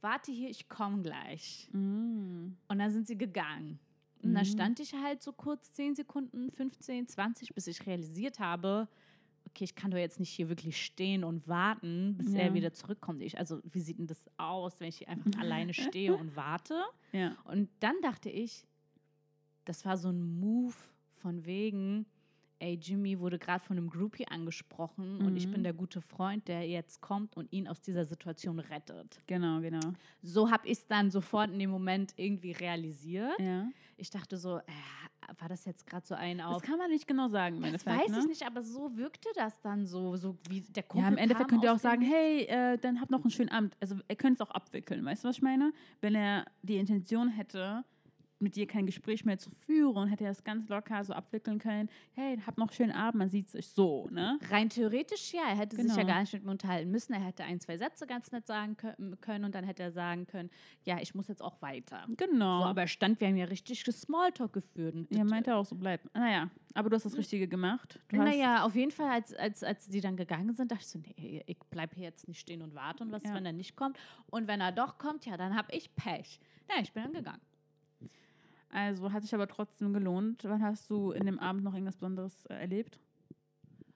[0.00, 1.68] warte hier, ich komme gleich.
[1.72, 2.56] Mhm.
[2.68, 3.78] Und dann sind sie gegangen.
[4.22, 4.44] Und Mhm.
[4.44, 8.88] stand ich halt so kurz 10 Sekunden, 15, 20, bis ich realisiert habe,
[9.46, 12.40] okay, ich kann doch jetzt nicht hier wirklich stehen und warten, bis Ja.
[12.40, 13.22] er wieder zurückkommt.
[13.22, 16.82] Ich, also, wie sieht denn das aus, wenn ich hier einfach alleine stehe und warte?
[17.12, 17.36] Ja.
[17.44, 18.66] Und dann dachte ich,
[19.64, 20.74] das war so ein Move
[21.10, 22.06] von wegen,
[22.58, 25.52] ey, Jimmy wurde gerade von einem Groupie angesprochen und ich Mhm.
[25.52, 29.20] bin der gute Freund, der jetzt kommt und ihn aus dieser Situation rettet.
[29.26, 29.92] Genau, genau.
[30.22, 33.38] So habe ich es dann sofort in dem Moment irgendwie realisiert.
[33.38, 33.68] Ja.
[33.98, 34.62] Ich dachte so, äh,
[35.38, 36.62] war das jetzt gerade so ein Das auf.
[36.62, 37.98] kann man nicht genau sagen, im Das Endeffekt.
[37.98, 38.18] weiß ne?
[38.20, 41.48] ich nicht, aber so wirkte das dann so, so wie der Kumpel Ja, im Endeffekt
[41.50, 43.74] könnt ihr auch sagen, hey, äh, dann habt noch einen schönen Abend.
[43.80, 45.72] Also er könnte es auch abwickeln, weißt du, was ich meine?
[46.00, 47.84] Wenn er die Intention hätte,
[48.38, 51.88] mit dir kein Gespräch mehr zu führen, hätte er es ganz locker so abwickeln können.
[52.12, 54.38] Hey, habt noch einen schönen Abend, man sieht sich so, ne?
[54.50, 56.06] Rein theoretisch ja, er hätte sich ja Genau.
[56.08, 57.14] gar nicht mit mir unterhalten müssen.
[57.14, 60.26] Er hätte ein, zwei Sätze ganz nett sagen kö- können und dann hätte er sagen
[60.26, 60.50] können,
[60.84, 62.04] ja, ich muss jetzt auch weiter.
[62.16, 62.58] Genau.
[62.60, 64.94] So, aber er stand, wir haben ja richtig Smalltalk geführt.
[64.94, 66.02] Und ja, meinte auch so, bleib.
[66.14, 68.00] Naja, aber du hast das Richtige gemacht.
[68.08, 70.88] Du hast, naja, auf jeden Fall, als, als, als die dann gegangen sind, dachte ich
[70.88, 73.32] so, nee, ich bleibe hier jetzt nicht stehen und warte und was, Ja.
[73.34, 73.98] wenn er nicht kommt.
[74.26, 76.38] Und wenn er doch kommt, ja, dann habe ich Pech.
[76.68, 77.40] Ja, ich bin dann gegangen.
[78.76, 80.44] Also hat sich aber trotzdem gelohnt.
[80.44, 83.00] Wann hast du in dem Abend noch irgendwas Besonderes äh, erlebt?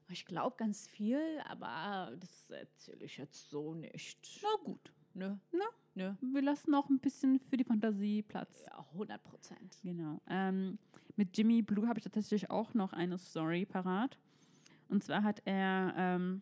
[0.09, 4.40] Ich glaube ganz viel, aber das erzähle ich jetzt so nicht.
[4.43, 4.90] Na gut.
[5.12, 5.37] Nö.
[5.53, 5.64] Na?
[5.95, 6.14] Nö.
[6.23, 8.64] Wir lassen noch ein bisschen für die Fantasie Platz.
[8.66, 9.77] Ja, 100 Prozent.
[9.83, 10.23] Genau.
[10.27, 10.79] Ähm,
[11.14, 14.19] mit Jimmy Blue habe ich tatsächlich auch noch eine Story parat.
[14.88, 16.40] Und zwar hat er, ähm,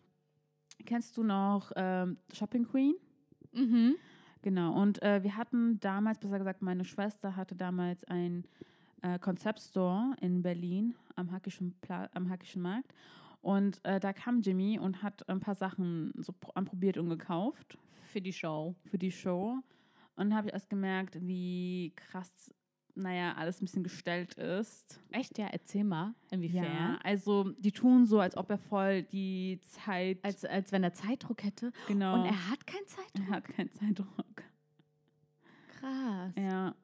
[0.86, 2.94] kennst du noch ähm, Shopping Queen?
[3.50, 3.96] Mhm.
[4.42, 4.72] Genau.
[4.80, 8.44] Und äh, wir hatten damals, besser gesagt, meine Schwester hatte damals einen
[9.02, 12.94] äh, Konzeptstore in Berlin am Hackischen, Pla am Hackischen Markt.
[13.40, 17.78] Und äh, da kam Jimmy und hat ein paar Sachen so pro- anprobiert und gekauft
[18.02, 18.74] Für die Show.
[18.84, 19.58] für die Show.
[20.16, 22.52] Und habe ich erst gemerkt, wie krass,
[22.98, 25.00] naja, alles ein bisschen gestellt ist.
[25.10, 25.46] Echt, ja?
[25.46, 26.14] Erzähl mal.
[26.30, 26.64] Inwiefern?
[26.64, 30.18] Ja, also die tun so, als ob er voll die Zeit.
[30.24, 31.72] Als, als wenn er Zeitdruck hätte.
[31.86, 32.14] genau.
[32.20, 33.28] Und er hat keinen Zeitdruck.
[33.28, 34.42] er hat keinen Zeitdruck.
[35.80, 36.32] Krass.
[36.36, 36.74] Ja.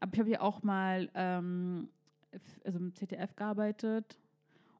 [0.00, 1.88] Aber ich habe ja auch mal ähm,
[2.64, 4.18] also im ZDF gearbeitet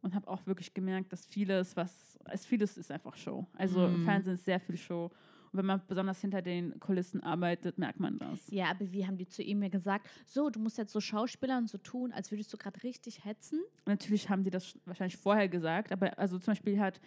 [0.02, 3.46] und habe auch wirklich gemerkt, dass vieles, was, es vieles ist einfach Show.
[3.56, 4.04] Also im Mhm.
[4.04, 5.10] Fernsehen ist sehr viel Show.
[5.56, 8.48] Wenn man besonders hinter den Kulissen arbeitet, merkt man das.
[8.50, 11.58] Ja, aber wie haben die zu ihm mir gesagt, so, du musst jetzt so Schauspieler
[11.58, 13.60] und so tun, als würdest du gerade richtig hetzen?
[13.86, 17.00] Natürlich haben die das sch- wahrscheinlich vorher gesagt, aber also zum Beispiel hat,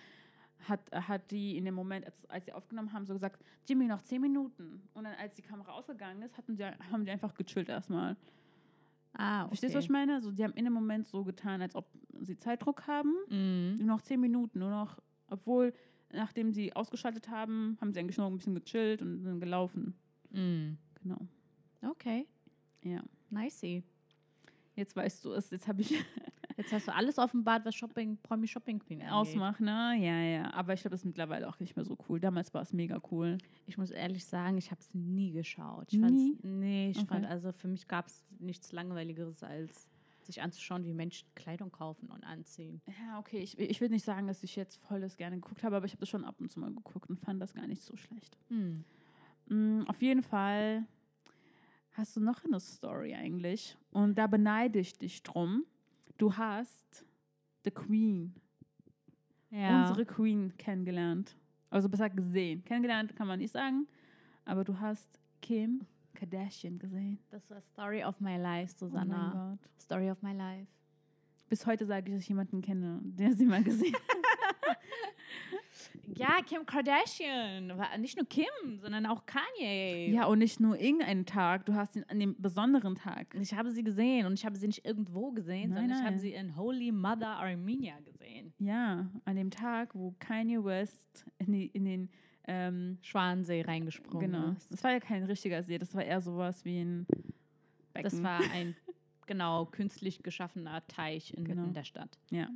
[0.67, 4.01] hat, hat die in dem Moment, als, als sie aufgenommen haben, so gesagt, Jimmy, noch
[4.01, 4.81] zehn Minuten.
[4.93, 8.17] Und dann, als die Kamera ausgegangen ist, hatten die, haben die einfach gechillt erstmal.
[9.13, 9.47] Ah, okay.
[9.49, 10.15] Verstehst du, was ich meine?
[10.15, 11.87] Also, die haben in dem Moment so getan, als ob
[12.21, 13.13] sie Zeitdruck haben.
[13.29, 13.75] Mhm.
[13.77, 15.73] Nur noch zehn Minuten, nur noch, obwohl,
[16.13, 19.93] nachdem sie ausgeschaltet haben, haben sie eigentlich noch ein bisschen gechillt und sind gelaufen.
[20.31, 20.77] Mhm.
[21.01, 21.17] Genau.
[21.81, 22.27] Okay,
[22.83, 23.01] Ja.
[23.29, 23.83] nicey.
[24.75, 25.93] Jetzt weißt du es, jetzt habe ich
[26.57, 29.13] Jetzt hast du alles offenbart, was Shopping, Promi Shopping Queen angeht.
[29.13, 29.95] ausmacht, ne?
[29.97, 30.53] Ja, ja.
[30.53, 32.19] Aber ich glaube, das ist mittlerweile auch nicht mehr so cool.
[32.19, 33.37] Damals war es mega cool.
[33.65, 35.85] Ich muss ehrlich sagen, ich habe es nie geschaut.
[35.93, 36.03] Ich Nie?
[36.03, 37.07] fand's- Nee, ich Okay.
[37.07, 39.87] fand, also für mich gab es nichts Langweiligeres, als
[40.29, 42.81] sich anzuschauen, wie Menschen Kleidung kaufen und anziehen.
[43.01, 43.39] Ja, okay.
[43.39, 45.99] Ich, ich will nicht sagen, dass ich jetzt volles gerne geguckt habe, aber ich habe
[46.01, 48.37] das schon ab und zu mal geguckt und fand das gar nicht so schlecht.
[48.49, 48.83] Hm.
[49.47, 50.85] Mm, auf jeden Fall
[51.93, 53.77] hast du noch eine Story eigentlich.
[53.91, 55.65] Und da beneide ich dich drum.
[56.17, 57.05] Du hast
[57.63, 58.33] The Queen,
[59.49, 59.79] Ja.
[59.81, 61.35] unsere Queen, kennengelernt.
[61.69, 62.63] Also besser gesehen.
[62.65, 63.87] Kennengelernt kann man nicht sagen,
[64.45, 65.81] aber du hast Kim
[66.19, 67.19] Kardashian gesehen.
[67.29, 69.17] das war Story of my life, Oh Susanna.
[69.33, 69.81] mein Gott.
[69.81, 70.67] Story of my life.
[71.49, 74.01] Bis heute sage ich, dass ich jemanden kenne, der sie mal gesehen hat.
[76.15, 77.71] Ja, Kim Kardashian.
[77.99, 80.11] Nicht nur Kim, sondern auch Kanye.
[80.11, 83.33] ja, und nicht nur irgendeinen Tag, du hast ihn an dem besonderen Tag.
[83.39, 86.15] Ich habe sie gesehen und ich habe sie nicht irgendwo gesehen, Nein, sondern ich habe
[86.15, 86.19] nein.
[86.19, 88.53] sie in Holy Mother Armenia gesehen.
[88.59, 92.09] Ja, an dem Tag, wo Kanye West in, die, in den
[92.51, 94.51] ähm, Schwansee reingesprungen Genau.
[94.53, 94.71] ist.
[94.71, 97.05] Das war ja kein richtiger See, das war eher sowas wie ein
[97.93, 98.03] Becken.
[98.09, 98.75] Das war ein
[99.27, 101.63] genau künstlich geschaffener Teich in, Genau.
[101.65, 102.17] in der Stadt.
[102.31, 102.47] ja.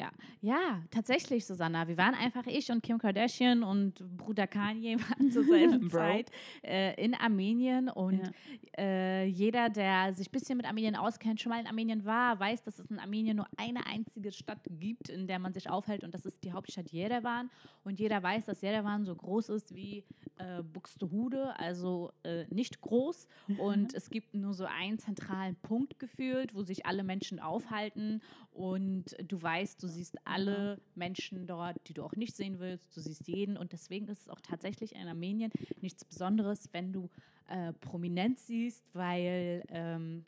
[0.00, 0.10] Ja.
[0.40, 1.86] ja, tatsächlich, Susanna.
[1.86, 5.90] Wir waren einfach ich und Kim Kardashian und Bruder Kanye waren zur selben.
[5.90, 6.30] Zeit
[6.62, 7.88] äh, in Armenien.
[7.90, 8.32] Und Ja.
[8.78, 12.62] äh, jeder, der sich ein bisschen mit Armenien auskennt, schon mal in Armenien war, weiß,
[12.62, 16.02] dass es in Armenien nur eine einzige Stadt gibt, in der man sich aufhält.
[16.02, 17.50] Und das ist die Hauptstadt Yerevan.
[17.84, 20.04] Und jeder weiß, dass Yerevan so groß ist wie
[20.38, 23.26] äh, Buxtehude, also äh, nicht groß.
[23.58, 28.22] Und es gibt nur so einen zentralen Punkt gefühlt, wo sich alle Menschen aufhalten.
[28.60, 32.96] Und du weißt, du siehst alle Menschen dort, die du auch nicht sehen willst.
[32.96, 33.56] Du siehst jeden.
[33.56, 37.08] Und deswegen ist es auch tatsächlich in Armenien nichts Besonderes, wenn du
[37.48, 40.24] äh, prominent siehst, weil ähm,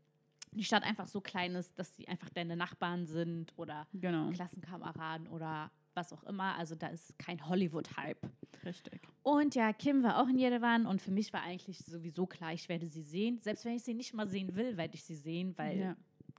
[0.53, 4.31] die Stadt einfach so klein ist, dass sie einfach deine Nachbarn sind oder Genau.
[4.33, 6.57] Klassenkameraden oder was auch immer.
[6.57, 8.27] Also da ist kein Hollywood-Hype.
[8.65, 9.01] Richtig.
[9.23, 12.69] Und ja, Kim war auch in Jerewan und für mich war eigentlich sowieso klar, ich
[12.69, 13.41] werde sie sehen.
[13.41, 15.97] Selbst wenn ich sie nicht mal sehen will, werde ich sie sehen, weil Ja.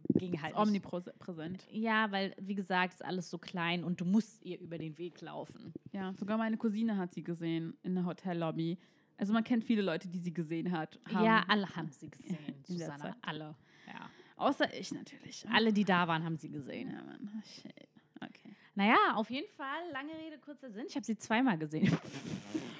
[0.09, 1.65] Ging halt Ist omnipräsent.
[1.71, 5.21] Ja, weil, wie gesagt, ist alles so klein und du musst ihr über den Weg
[5.21, 5.73] laufen.
[5.91, 8.77] Ja, sogar meine Cousine hat sie gesehen in der Hotellobby.
[9.17, 10.99] Also man kennt viele Leute, die sie gesehen hat.
[11.13, 11.25] Haben.
[11.25, 12.37] Ja, alle haben sie gesehen,
[12.67, 12.77] In.
[12.77, 13.15] Zeit.
[13.21, 13.55] Alle.
[13.87, 14.09] Ja.
[14.37, 15.45] Außer ich natürlich.
[15.51, 16.91] Alle, die da waren, haben sie gesehen.
[16.91, 17.29] Ja, Mann.
[17.37, 17.87] Oh, shit.
[18.15, 18.55] Okay.
[18.75, 20.85] Naja, auf jeden Fall, lange Rede, kurzer Sinn.
[20.87, 21.95] Ich habe sie zweimal gesehen.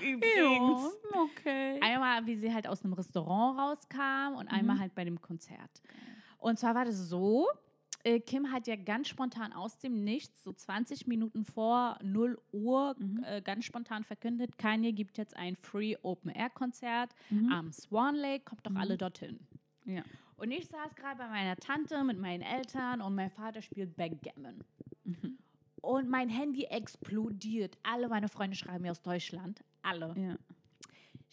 [0.04, 1.80] Ja, okay.
[1.82, 5.82] Einmal, wie sie halt aus einem Restaurant rauskam und einmal halt bei dem Konzert.
[6.44, 7.48] Und zwar war das so,
[8.04, 12.96] äh, Kim hat ja ganz spontan aus dem Nichts, so 20 Minuten vor 0 Uhr,
[13.00, 13.24] Mhm.
[13.26, 17.50] äh, ganz spontan verkündet, Kanye gibt jetzt ein Free Open Air Konzert Mhm.
[17.52, 18.78] am Swan Lake, kommt doch Mhm.
[18.78, 19.40] alle dorthin.
[19.86, 20.04] Ja.
[20.36, 24.64] Und ich saß gerade bei meiner Tante mit meinen Eltern und mein Vater spielt Backgammon.
[25.06, 25.38] Mhm.
[25.82, 27.78] Und mein Handy explodiert.
[27.84, 29.64] Alle meine Freunde schreiben mir aus Deutschland.
[29.82, 30.14] Alle.
[30.18, 30.36] Ja.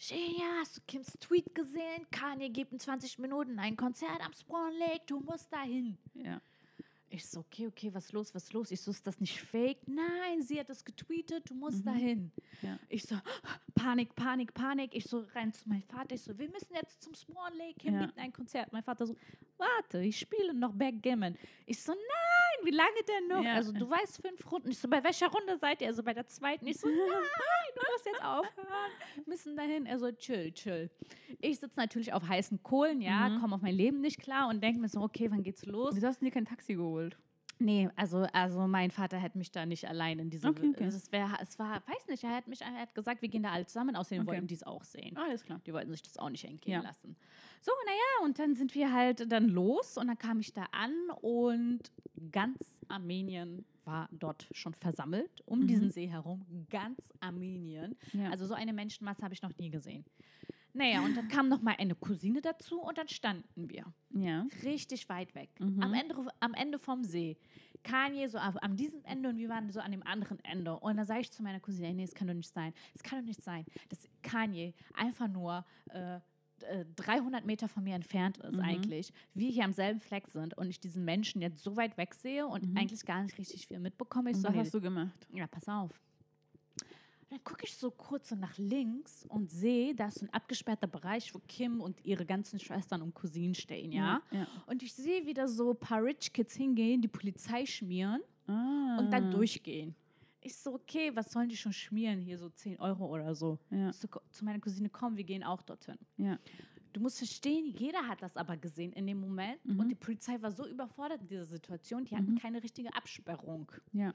[0.03, 2.07] Shea, hast du Kims Tweet gesehen?
[2.09, 5.01] Kanye gibt in 20 Minuten ein Konzert am Swan Lake.
[5.05, 5.95] Du musst dahin.
[6.15, 6.41] Ja.
[7.11, 8.71] Ich so, okay, okay, was los, was los?
[8.71, 9.77] Ich so, ist das nicht fake?
[9.85, 11.85] Nein, sie hat das getweetet, du musst Mhm.
[11.85, 12.31] dahin.
[12.63, 12.79] Ja.
[12.89, 13.15] Ich so,
[13.75, 14.95] Panik, Panik, Panik.
[14.95, 16.15] Ich so rein zu meinem Vater.
[16.15, 18.11] Ich so, wir müssen jetzt zum Swan Lake, Kim Ja.
[18.15, 18.73] ein Konzert.
[18.73, 19.15] Mein Vater so,
[19.57, 21.37] warte, ich spiele noch Backgammon.
[21.67, 22.01] Ich so, nein,
[22.63, 23.43] wie lange denn noch?
[23.43, 23.53] Ja.
[23.55, 24.69] Also du weißt fünf Runden.
[24.71, 25.87] Ich so, bei welcher Runde seid ihr?
[25.87, 26.65] Also bei der zweiten.
[26.67, 26.97] Ich so, nein,
[27.75, 28.91] du musst jetzt aufhören.
[29.25, 29.85] Müssen dahin.
[29.85, 30.89] Er so, chill, chill.
[31.39, 33.39] Ich sitze natürlich auf heißen Kohlen, ja, Mhm.
[33.41, 35.95] komme auf mein Leben nicht klar und denke mir so, okay, wann geht's los?
[35.95, 37.17] Wieso hast du dir kein Taxi geholt?
[37.63, 40.47] Nee, also, also mein Vater hätte mich da nicht allein in diese.
[40.47, 40.85] Okay, okay.
[40.85, 43.51] Es, wär, es war, weiß nicht, er hat mich er hat gesagt, wir gehen da
[43.51, 44.31] alle zusammen, außerdem Okay.
[44.31, 45.15] wollten die es auch sehen.
[45.15, 45.61] Alles klar.
[45.65, 46.81] Die wollten sich das auch nicht entgehen Ja.
[46.81, 47.15] lassen.
[47.61, 50.93] So, naja, und dann sind wir halt dann los und dann kam ich da an
[51.21, 51.79] und
[52.31, 55.67] ganz Armenien war dort schon versammelt, um Mhm.
[55.67, 56.45] diesen See herum.
[56.71, 57.95] Ganz Armenien.
[58.13, 58.29] Ja.
[58.31, 60.03] Also so eine Menschenmasse habe ich noch nie gesehen.
[60.73, 64.45] Naja, und dann kam noch mal eine Cousine dazu und dann standen wir ja.
[64.63, 65.49] richtig weit weg.
[65.59, 65.81] Mhm.
[65.83, 67.37] Am, Ende, am Ende vom See.
[67.83, 70.77] Kanye so am, an diesem Ende und wir waren so an dem anderen Ende.
[70.79, 72.73] Und dann sage ich zu meiner Cousine, nee, es kann doch nicht sein.
[72.93, 76.17] Es kann doch nicht sein, dass Kanye einfach nur äh,
[76.61, 78.59] äh, 300 Meter von mir entfernt ist Mhm.
[78.61, 79.11] eigentlich.
[79.33, 82.45] Wir hier am selben Fleck sind und ich diesen Menschen jetzt so weit weg sehe
[82.45, 82.77] und Mhm.
[82.77, 84.29] eigentlich gar nicht richtig viel mitbekomme.
[84.29, 85.27] Ich Und so, was hast du gemacht?
[85.33, 85.89] ja, pass auf.
[87.31, 90.87] Dann gucke ich so kurz so nach links und sehe, da ist so ein abgesperrter
[90.87, 94.21] Bereich, wo Kim und ihre ganzen Schwestern und Cousinen stehen, ja?
[94.31, 94.45] ja.
[94.67, 98.97] Und ich sehe wieder so ein paar Rich Kids hingehen, die Polizei schmieren Ah.
[98.99, 99.95] und dann durchgehen.
[100.41, 102.19] Ich so, okay, was sollen die schon schmieren?
[102.19, 103.59] Hier so 10 Euro oder so.
[103.69, 103.93] Ja.
[103.93, 105.97] So, zu meiner Cousine, komm, wir gehen auch dorthin.
[106.17, 106.37] Ja.
[106.93, 109.63] Du musst verstehen, jeder hat das aber gesehen in dem Moment.
[109.65, 109.79] Mhm.
[109.79, 113.71] Und die Polizei war so überfordert in dieser Situation, die hatten keine richtige Absperrung.
[113.93, 114.13] Ja.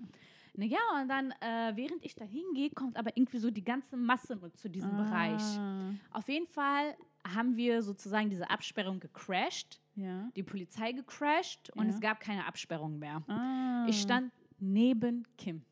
[0.59, 4.37] Naja, und dann, äh, während ich da hingehe, kommt aber irgendwie so die ganze Masse
[4.37, 5.43] mit zu diesem Bereich.
[5.59, 5.91] Ah.
[6.13, 10.31] Auf jeden Fall haben wir sozusagen diese Absperrung gecrashed, Ja.
[10.35, 11.91] die Polizei gecrashed und Ja.
[11.95, 13.23] es gab keine Absperrung mehr.
[13.29, 13.85] Ah.
[13.89, 15.63] Ich stand neben Kim.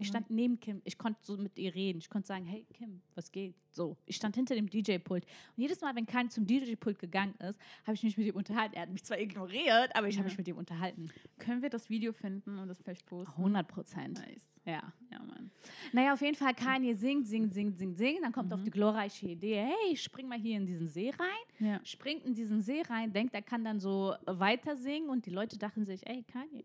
[0.00, 0.10] Ich Mhm.
[0.10, 0.82] stand neben Kim.
[0.84, 1.98] Ich konnte so mit ihr reden.
[1.98, 3.54] Ich konnte sagen, hey Kim, was geht?
[3.70, 3.96] So.
[4.06, 5.24] Ich stand hinter dem DJ-Pult.
[5.24, 8.74] Und jedes Mal, wenn Kanye zum DJ-Pult gegangen ist, habe ich mich mit ihm unterhalten.
[8.74, 11.10] Er hat mich zwar ignoriert, aber ich habe mich mit ihm unterhalten.
[11.38, 13.32] Können wir das Video finden und das vielleicht posten?
[13.36, 14.18] 100 Prozent.
[14.18, 14.42] Nice.
[14.64, 14.92] Ja.
[15.12, 15.50] Ja, Mann.
[15.92, 18.22] Naja, auf jeden Fall, Kanye singt, singt, singt, singt, singt.
[18.24, 18.64] Dann kommt auf Mhm.
[18.64, 21.68] die glorreiche Idee, hey, spring mal hier in diesen See rein.
[21.68, 21.80] Ja.
[21.84, 25.08] Springt in diesen See rein, denkt, er kann dann so weiter singen.
[25.08, 26.64] Und die Leute dachten sich, ey, Kanye,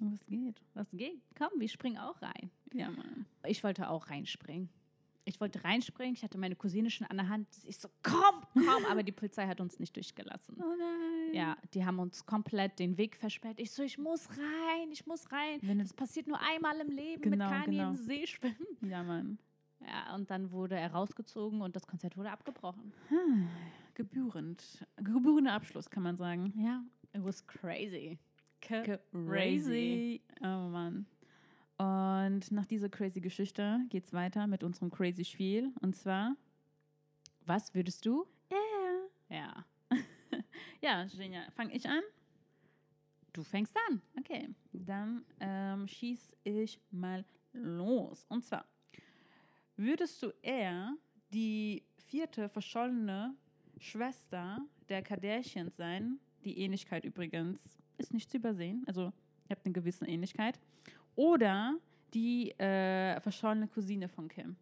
[0.00, 0.60] Was geht?
[0.74, 1.20] was geht?
[1.38, 2.50] Komm, wir springen auch rein.
[2.74, 3.24] Ja, Mann.
[3.46, 4.68] Ich wollte auch reinspringen.
[5.26, 7.48] Ich wollte reinspringen, ich hatte meine Cousine schon an der Hand.
[7.64, 8.84] Ich so, komm, komm.
[8.90, 10.56] Aber die Polizei hat uns nicht durchgelassen.
[10.60, 11.32] Oh nein.
[11.34, 13.58] Ja, die haben uns komplett den Weg versperrt.
[13.58, 15.60] Ich so, ich muss rein, ich muss rein.
[15.62, 17.88] Wenn Das passiert nur einmal im Leben Genau, mit Kanye genau.
[17.90, 18.66] im See schwimmen.
[18.82, 19.38] Ja, Mann.
[19.80, 22.92] Ja, und dann wurde er rausgezogen und das Konzert wurde abgebrochen.
[23.94, 24.84] Gebührend.
[24.96, 26.52] Gebührender Abschluss, kann man sagen.
[26.56, 26.82] Ja,
[27.14, 28.18] it was crazy.
[28.60, 30.22] Crazy.
[30.40, 31.06] Oh Mann.
[31.76, 35.72] Und nach dieser crazy Geschichte geht's weiter mit unserem crazy Spiel.
[35.80, 36.36] Und zwar.
[37.46, 38.26] Was würdest du?
[39.28, 39.64] Ja.
[40.80, 42.02] Ja, Ja, Genia, fange ich an?
[43.32, 44.00] du fängst an.
[44.18, 48.24] Okay, dann ähm, schieß ich mal los.
[48.28, 48.64] Und zwar,
[49.76, 50.96] würdest du eher
[51.32, 53.34] die vierte verschollene
[53.78, 54.58] Schwester
[54.88, 56.18] der Kardashians sein?
[56.44, 57.60] Die Ähnlichkeit übrigens
[57.98, 58.84] ist nicht zu übersehen.
[58.86, 59.12] Also,
[59.48, 60.60] ihr habt eine gewisse Ähnlichkeit.
[61.16, 61.78] Oder
[62.12, 64.56] die äh, verschollene Cousine von Kim.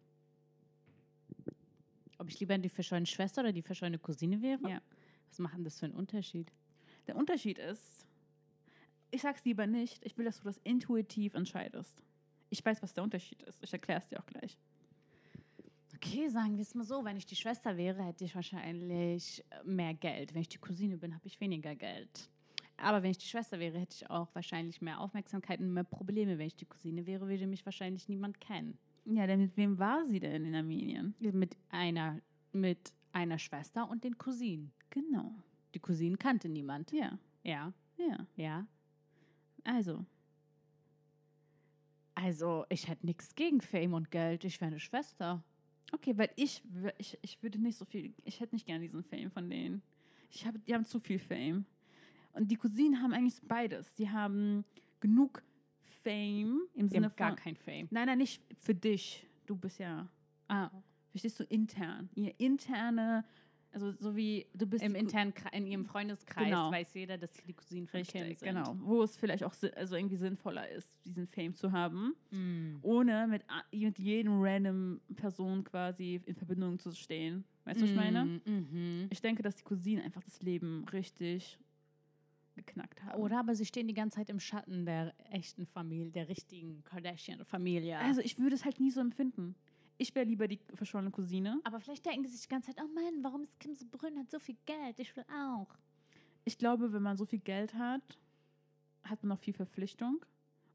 [2.17, 4.69] Ob ich lieber die verschollene Schwester oder die verschollene Cousine wäre?
[4.69, 4.81] Ja.
[5.29, 6.51] Was macht denn das für einen Unterschied?
[7.07, 8.07] Der Unterschied ist,
[9.11, 12.01] ich sag's lieber nicht, ich will, dass du das intuitiv entscheidest.
[12.49, 13.61] Ich weiß, was der Unterschied ist.
[13.63, 14.57] Ich erkläre es dir auch gleich.
[15.95, 19.93] Okay, sagen wir es mal so, wenn ich die Schwester wäre, hätte ich wahrscheinlich mehr
[19.93, 20.33] Geld.
[20.33, 22.29] Wenn ich die Cousine bin, habe ich weniger Geld.
[22.83, 26.37] Aber wenn ich die Schwester wäre, hätte ich auch wahrscheinlich mehr Aufmerksamkeit und mehr Probleme.
[26.37, 28.77] Wenn ich die Cousine wäre, würde mich wahrscheinlich niemand kennen.
[29.05, 31.13] Ja, denn mit wem war sie denn in Armenien?
[31.19, 34.71] Mit einer, mit einer Schwester und den Cousinen.
[34.89, 35.33] Genau.
[35.73, 36.91] Die Cousinen kannte niemand.
[36.91, 38.27] Ja, Ja, ja.
[38.35, 38.67] ja.
[39.63, 40.05] Also,
[42.15, 44.43] Also, ich hätte nichts gegen Fame und Geld.
[44.43, 45.43] Ich wäre eine Schwester.
[45.91, 46.63] okay, weil ich,
[46.97, 49.81] ich, ich würde nicht so viel, ich hätte nicht gern diesen Fame von denen.
[50.29, 51.65] Ich hab, die haben zu viel Fame.
[52.33, 53.93] Und die Cousinen haben eigentlich beides.
[53.95, 54.65] Die haben
[54.99, 55.41] genug
[56.03, 57.37] Fame im Sie Sinne haben gar von.
[57.37, 57.87] kein Fame.
[57.91, 59.25] Nein, nein, nicht für dich.
[59.45, 60.07] Du bist ja,
[60.47, 60.69] Ah,
[61.11, 62.09] verstehst du, intern.
[62.15, 63.23] Ihr interne,
[63.71, 64.83] also so wie du bist.
[64.83, 66.71] Im die internen, in ihrem Freundeskreis Genau.
[66.71, 68.39] weiß jeder, dass sie die Cousinen von Kim sind.
[68.41, 68.75] genau.
[68.79, 72.77] Wo es vielleicht auch also irgendwie sinnvoller ist, diesen Fame zu haben, Mm.
[72.81, 77.43] ohne mit, mit jedem random Person quasi in Verbindung zu stehen.
[77.65, 78.25] Weißt du, was ich meine?
[78.25, 79.07] Mm, mhm.
[79.09, 81.57] Ich denke, dass die Cousinen einfach das Leben richtig
[82.55, 83.21] geknackt haben.
[83.21, 87.97] Oder aber sie stehen die ganze Zeit im Schatten der echten Familie, der richtigen Kardashian-Familie.
[87.99, 89.55] Also ich würde es halt nie so empfinden.
[89.97, 91.59] Ich wäre lieber die verschollene Cousine.
[91.63, 94.17] aber vielleicht denken die sich die ganze Zeit, oh Mann, warum ist Kim so berühmt,
[94.17, 95.67] hat so viel Geld, ich will auch.
[96.45, 98.17] Ich glaube, wenn man so viel Geld hat,
[99.03, 100.25] hat man noch viel Verpflichtung.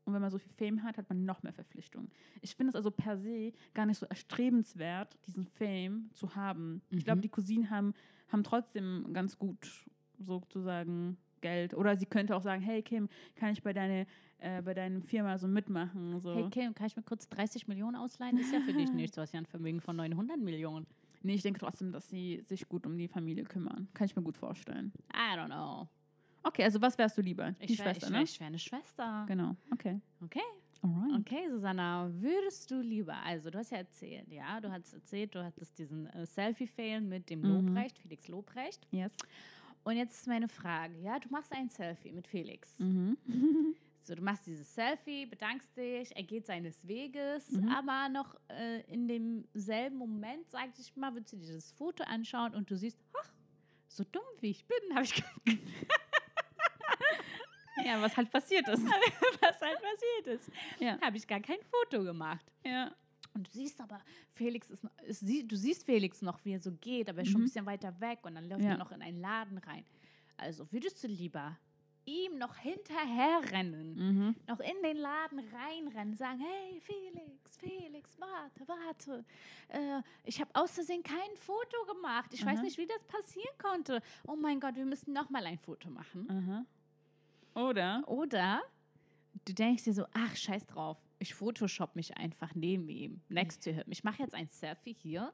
[0.05, 2.09] Und wenn man so viel Fame hat, hat man noch mehr Verpflichtung.
[2.41, 6.81] Ich finde es also per se gar nicht so erstrebenswert, diesen Fame zu haben.
[6.89, 7.23] Ich glaube, Mhm.
[7.23, 7.93] die Cousinen haben,
[8.29, 9.87] haben trotzdem ganz gut
[10.19, 11.75] sozusagen Geld.
[11.75, 14.07] Oder sie könnte auch sagen, hey Kim, kann ich bei, deine,
[14.39, 16.19] äh, bei deiner Firma so mitmachen?
[16.21, 16.35] So.
[16.35, 18.39] Hey Kim, kann ich mir kurz 30 Millionen ausleihen?
[18.39, 19.15] Ist ja für dich nichts.
[19.17, 20.87] Du hast ja ein Vermögen von 900 Millionen.
[21.23, 23.89] Nee, ich denke trotzdem, dass sie sich gut um die Familie kümmern.
[23.95, 24.93] Kann ich mir gut vorstellen.
[25.13, 25.89] I don't know.
[26.45, 27.55] Okay, also was wärst du lieber?
[27.59, 28.25] Ich wär, Schwester, ich wär, ne?
[28.25, 29.25] Ich wäre eine Schwester.
[29.27, 30.01] Genau, okay.
[30.25, 30.41] Okay.
[30.81, 31.19] Alright.
[31.21, 35.43] Okay, Susanna, würdest du lieber, also du hast ja erzählt, ja, du hast erzählt, du
[35.43, 37.67] hattest diesen äh, Selfie-Fail mit dem Mhm.
[37.67, 38.87] Lobrecht, Felix Lobrecht.
[38.93, 39.13] Yes.
[39.89, 42.79] Und jetzt ist meine Frage, ja, du machst ein Selfie mit Felix.
[42.79, 43.17] Mhm.
[44.03, 47.69] So, du machst dieses Selfie, bedankst dich, er geht seines Weges, Mhm.
[47.69, 52.55] aber noch äh, in demselben Moment, sag ich mal, würdest du dir das Foto anschauen
[52.55, 53.31] und du siehst, ach,
[53.87, 55.23] so dumm wie ich bin, habe ich
[57.85, 58.83] Ja, was halt passiert ist.
[58.85, 60.51] was halt passiert ist.
[60.81, 60.99] ja.
[61.03, 62.47] Habe ich gar kein Foto gemacht.
[62.65, 62.91] ja.
[63.39, 64.01] Und du siehst aber,
[64.35, 67.31] Felix ist, noch- ist du siehst Felix noch, wie er so geht, aber er ist
[67.31, 67.45] schon Mhm.
[67.45, 68.71] ein bisschen weiter weg und dann läuft Ja.
[68.73, 69.85] er noch in einen Laden rein.
[70.37, 71.57] Also würdest du lieber
[72.05, 74.35] ihm noch hinterherrennen, Mhm.
[74.47, 79.25] noch in den Laden reinrennen, sagen, hey Felix, Felix, warte, warte.
[79.69, 82.33] Äh, ich habe aus Versehen kein Foto gemacht.
[82.33, 82.63] Ich weiß Aha.
[82.65, 84.01] nicht, wie das passieren konnte.
[84.27, 86.27] Oh mein Gott, wir müssen noch mal ein Foto machen.
[86.31, 86.65] Aha.
[87.69, 88.03] Oder?
[88.09, 88.63] Oder
[89.45, 90.97] du denkst dir so, ach, scheiß drauf.
[91.19, 93.85] Ich Photoshop mich einfach neben ihm, next to him.
[93.89, 95.33] Ich mache jetzt ein Selfie hier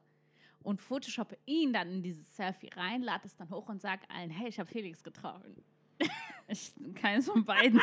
[0.63, 4.31] und Photoshoppe ihn dann in dieses Selfie rein, lade es dann hoch und sag allen,
[4.31, 5.63] hey, ich habe Felix getroffen.
[6.47, 7.81] Ich, keins von beiden.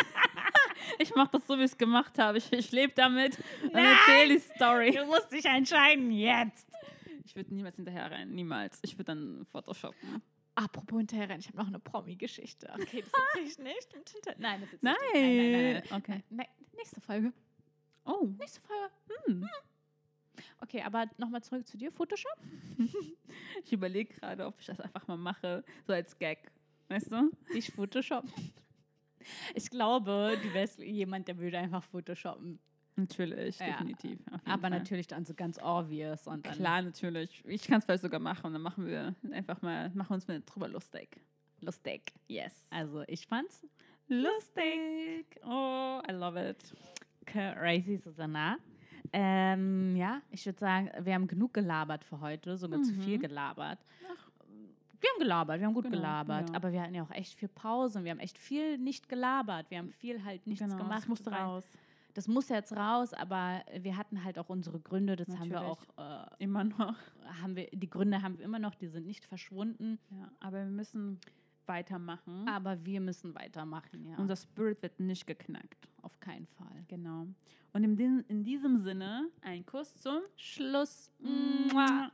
[1.00, 2.38] ich mache das so, wie ich es gemacht habe.
[2.38, 3.86] Ich, ich lebe damit und Nein!
[3.86, 4.92] erzähle die Story.
[4.92, 6.68] Du musst dich entscheiden jetzt.
[7.26, 8.30] Ich würde niemals hinterher rein.
[8.30, 8.78] Niemals.
[8.84, 10.22] Ich würde dann Photoshoppen.
[10.54, 12.72] Apropos hinterher, ich habe noch eine Promi-Geschichte.
[12.76, 14.38] Okay, das erzähle ich nicht.
[14.38, 14.96] Nein, das erzähl Nein.
[15.08, 15.24] ich nicht.
[15.24, 16.02] Nein, nein, nein, nein.
[16.02, 16.24] Okay.
[16.30, 16.48] nein.
[16.78, 17.34] Nächste Folge.
[18.06, 18.28] Oh.
[18.40, 18.92] Nächste Folge.
[19.26, 19.48] Hm.
[20.62, 22.38] Okay, aber nochmal zurück zu dir, Photoshop.
[23.64, 25.64] Ich überlege gerade, ob ich das einfach mal mache.
[25.86, 26.52] So als Gag.
[26.90, 27.32] Weißt du?
[27.54, 28.26] Dich Photoshop.
[29.54, 32.58] Ich glaube, du wärst jemand, der würde einfach Photoshoppen.
[32.96, 33.68] Natürlich, Ja.
[33.68, 34.18] definitiv.
[34.46, 34.70] Aber Fall.
[34.72, 37.44] natürlich dann so ganz obvious und dann Klar, natürlich.
[37.46, 38.48] Ich kann es vielleicht sogar machen.
[38.48, 41.22] Und dann machen wir einfach mal, machen uns mal drüber lustig.
[41.60, 42.12] lustig.
[42.28, 42.52] Yes.
[42.72, 43.64] Also ich fand's
[44.08, 45.26] Lustig.
[45.46, 46.58] Oh, I love it.
[47.26, 48.58] Crazy, Susanna.
[49.14, 53.22] Ähm, ja, ich würde sagen, wir haben genug gelabert für heute, sogar zu viel Mhm.
[53.22, 53.80] gelabert.
[55.00, 56.56] Wir haben gelabert, wir haben gut Genau, gelabert, ja.
[56.56, 59.70] aber wir hatten ja auch echt viel Pause und wir haben echt viel nicht gelabert.
[59.72, 61.00] Wir haben viel halt nichts genau, gemacht.
[61.00, 61.66] Das musste raus.
[62.14, 65.88] Das muss jetzt raus, aber wir hatten halt auch unsere Gründe, das haben wir Natürlich.
[65.98, 66.96] auch, äh, Immer noch.
[67.42, 70.72] haben wir, die Gründe haben wir immer noch, die sind nicht verschwunden, Ja, aber wir
[70.72, 71.20] müssen
[71.72, 72.48] weitermachen.
[72.48, 74.16] aber wir müssen weitermachen, ja.
[74.18, 75.88] Unser Spirit wird nicht geknackt.
[76.02, 76.84] auf keinen Fall.
[76.88, 77.28] Genau.
[77.74, 81.12] Und in, in diesem Sinne ein Kuss zum Schluss.
[81.20, 82.12] Mua.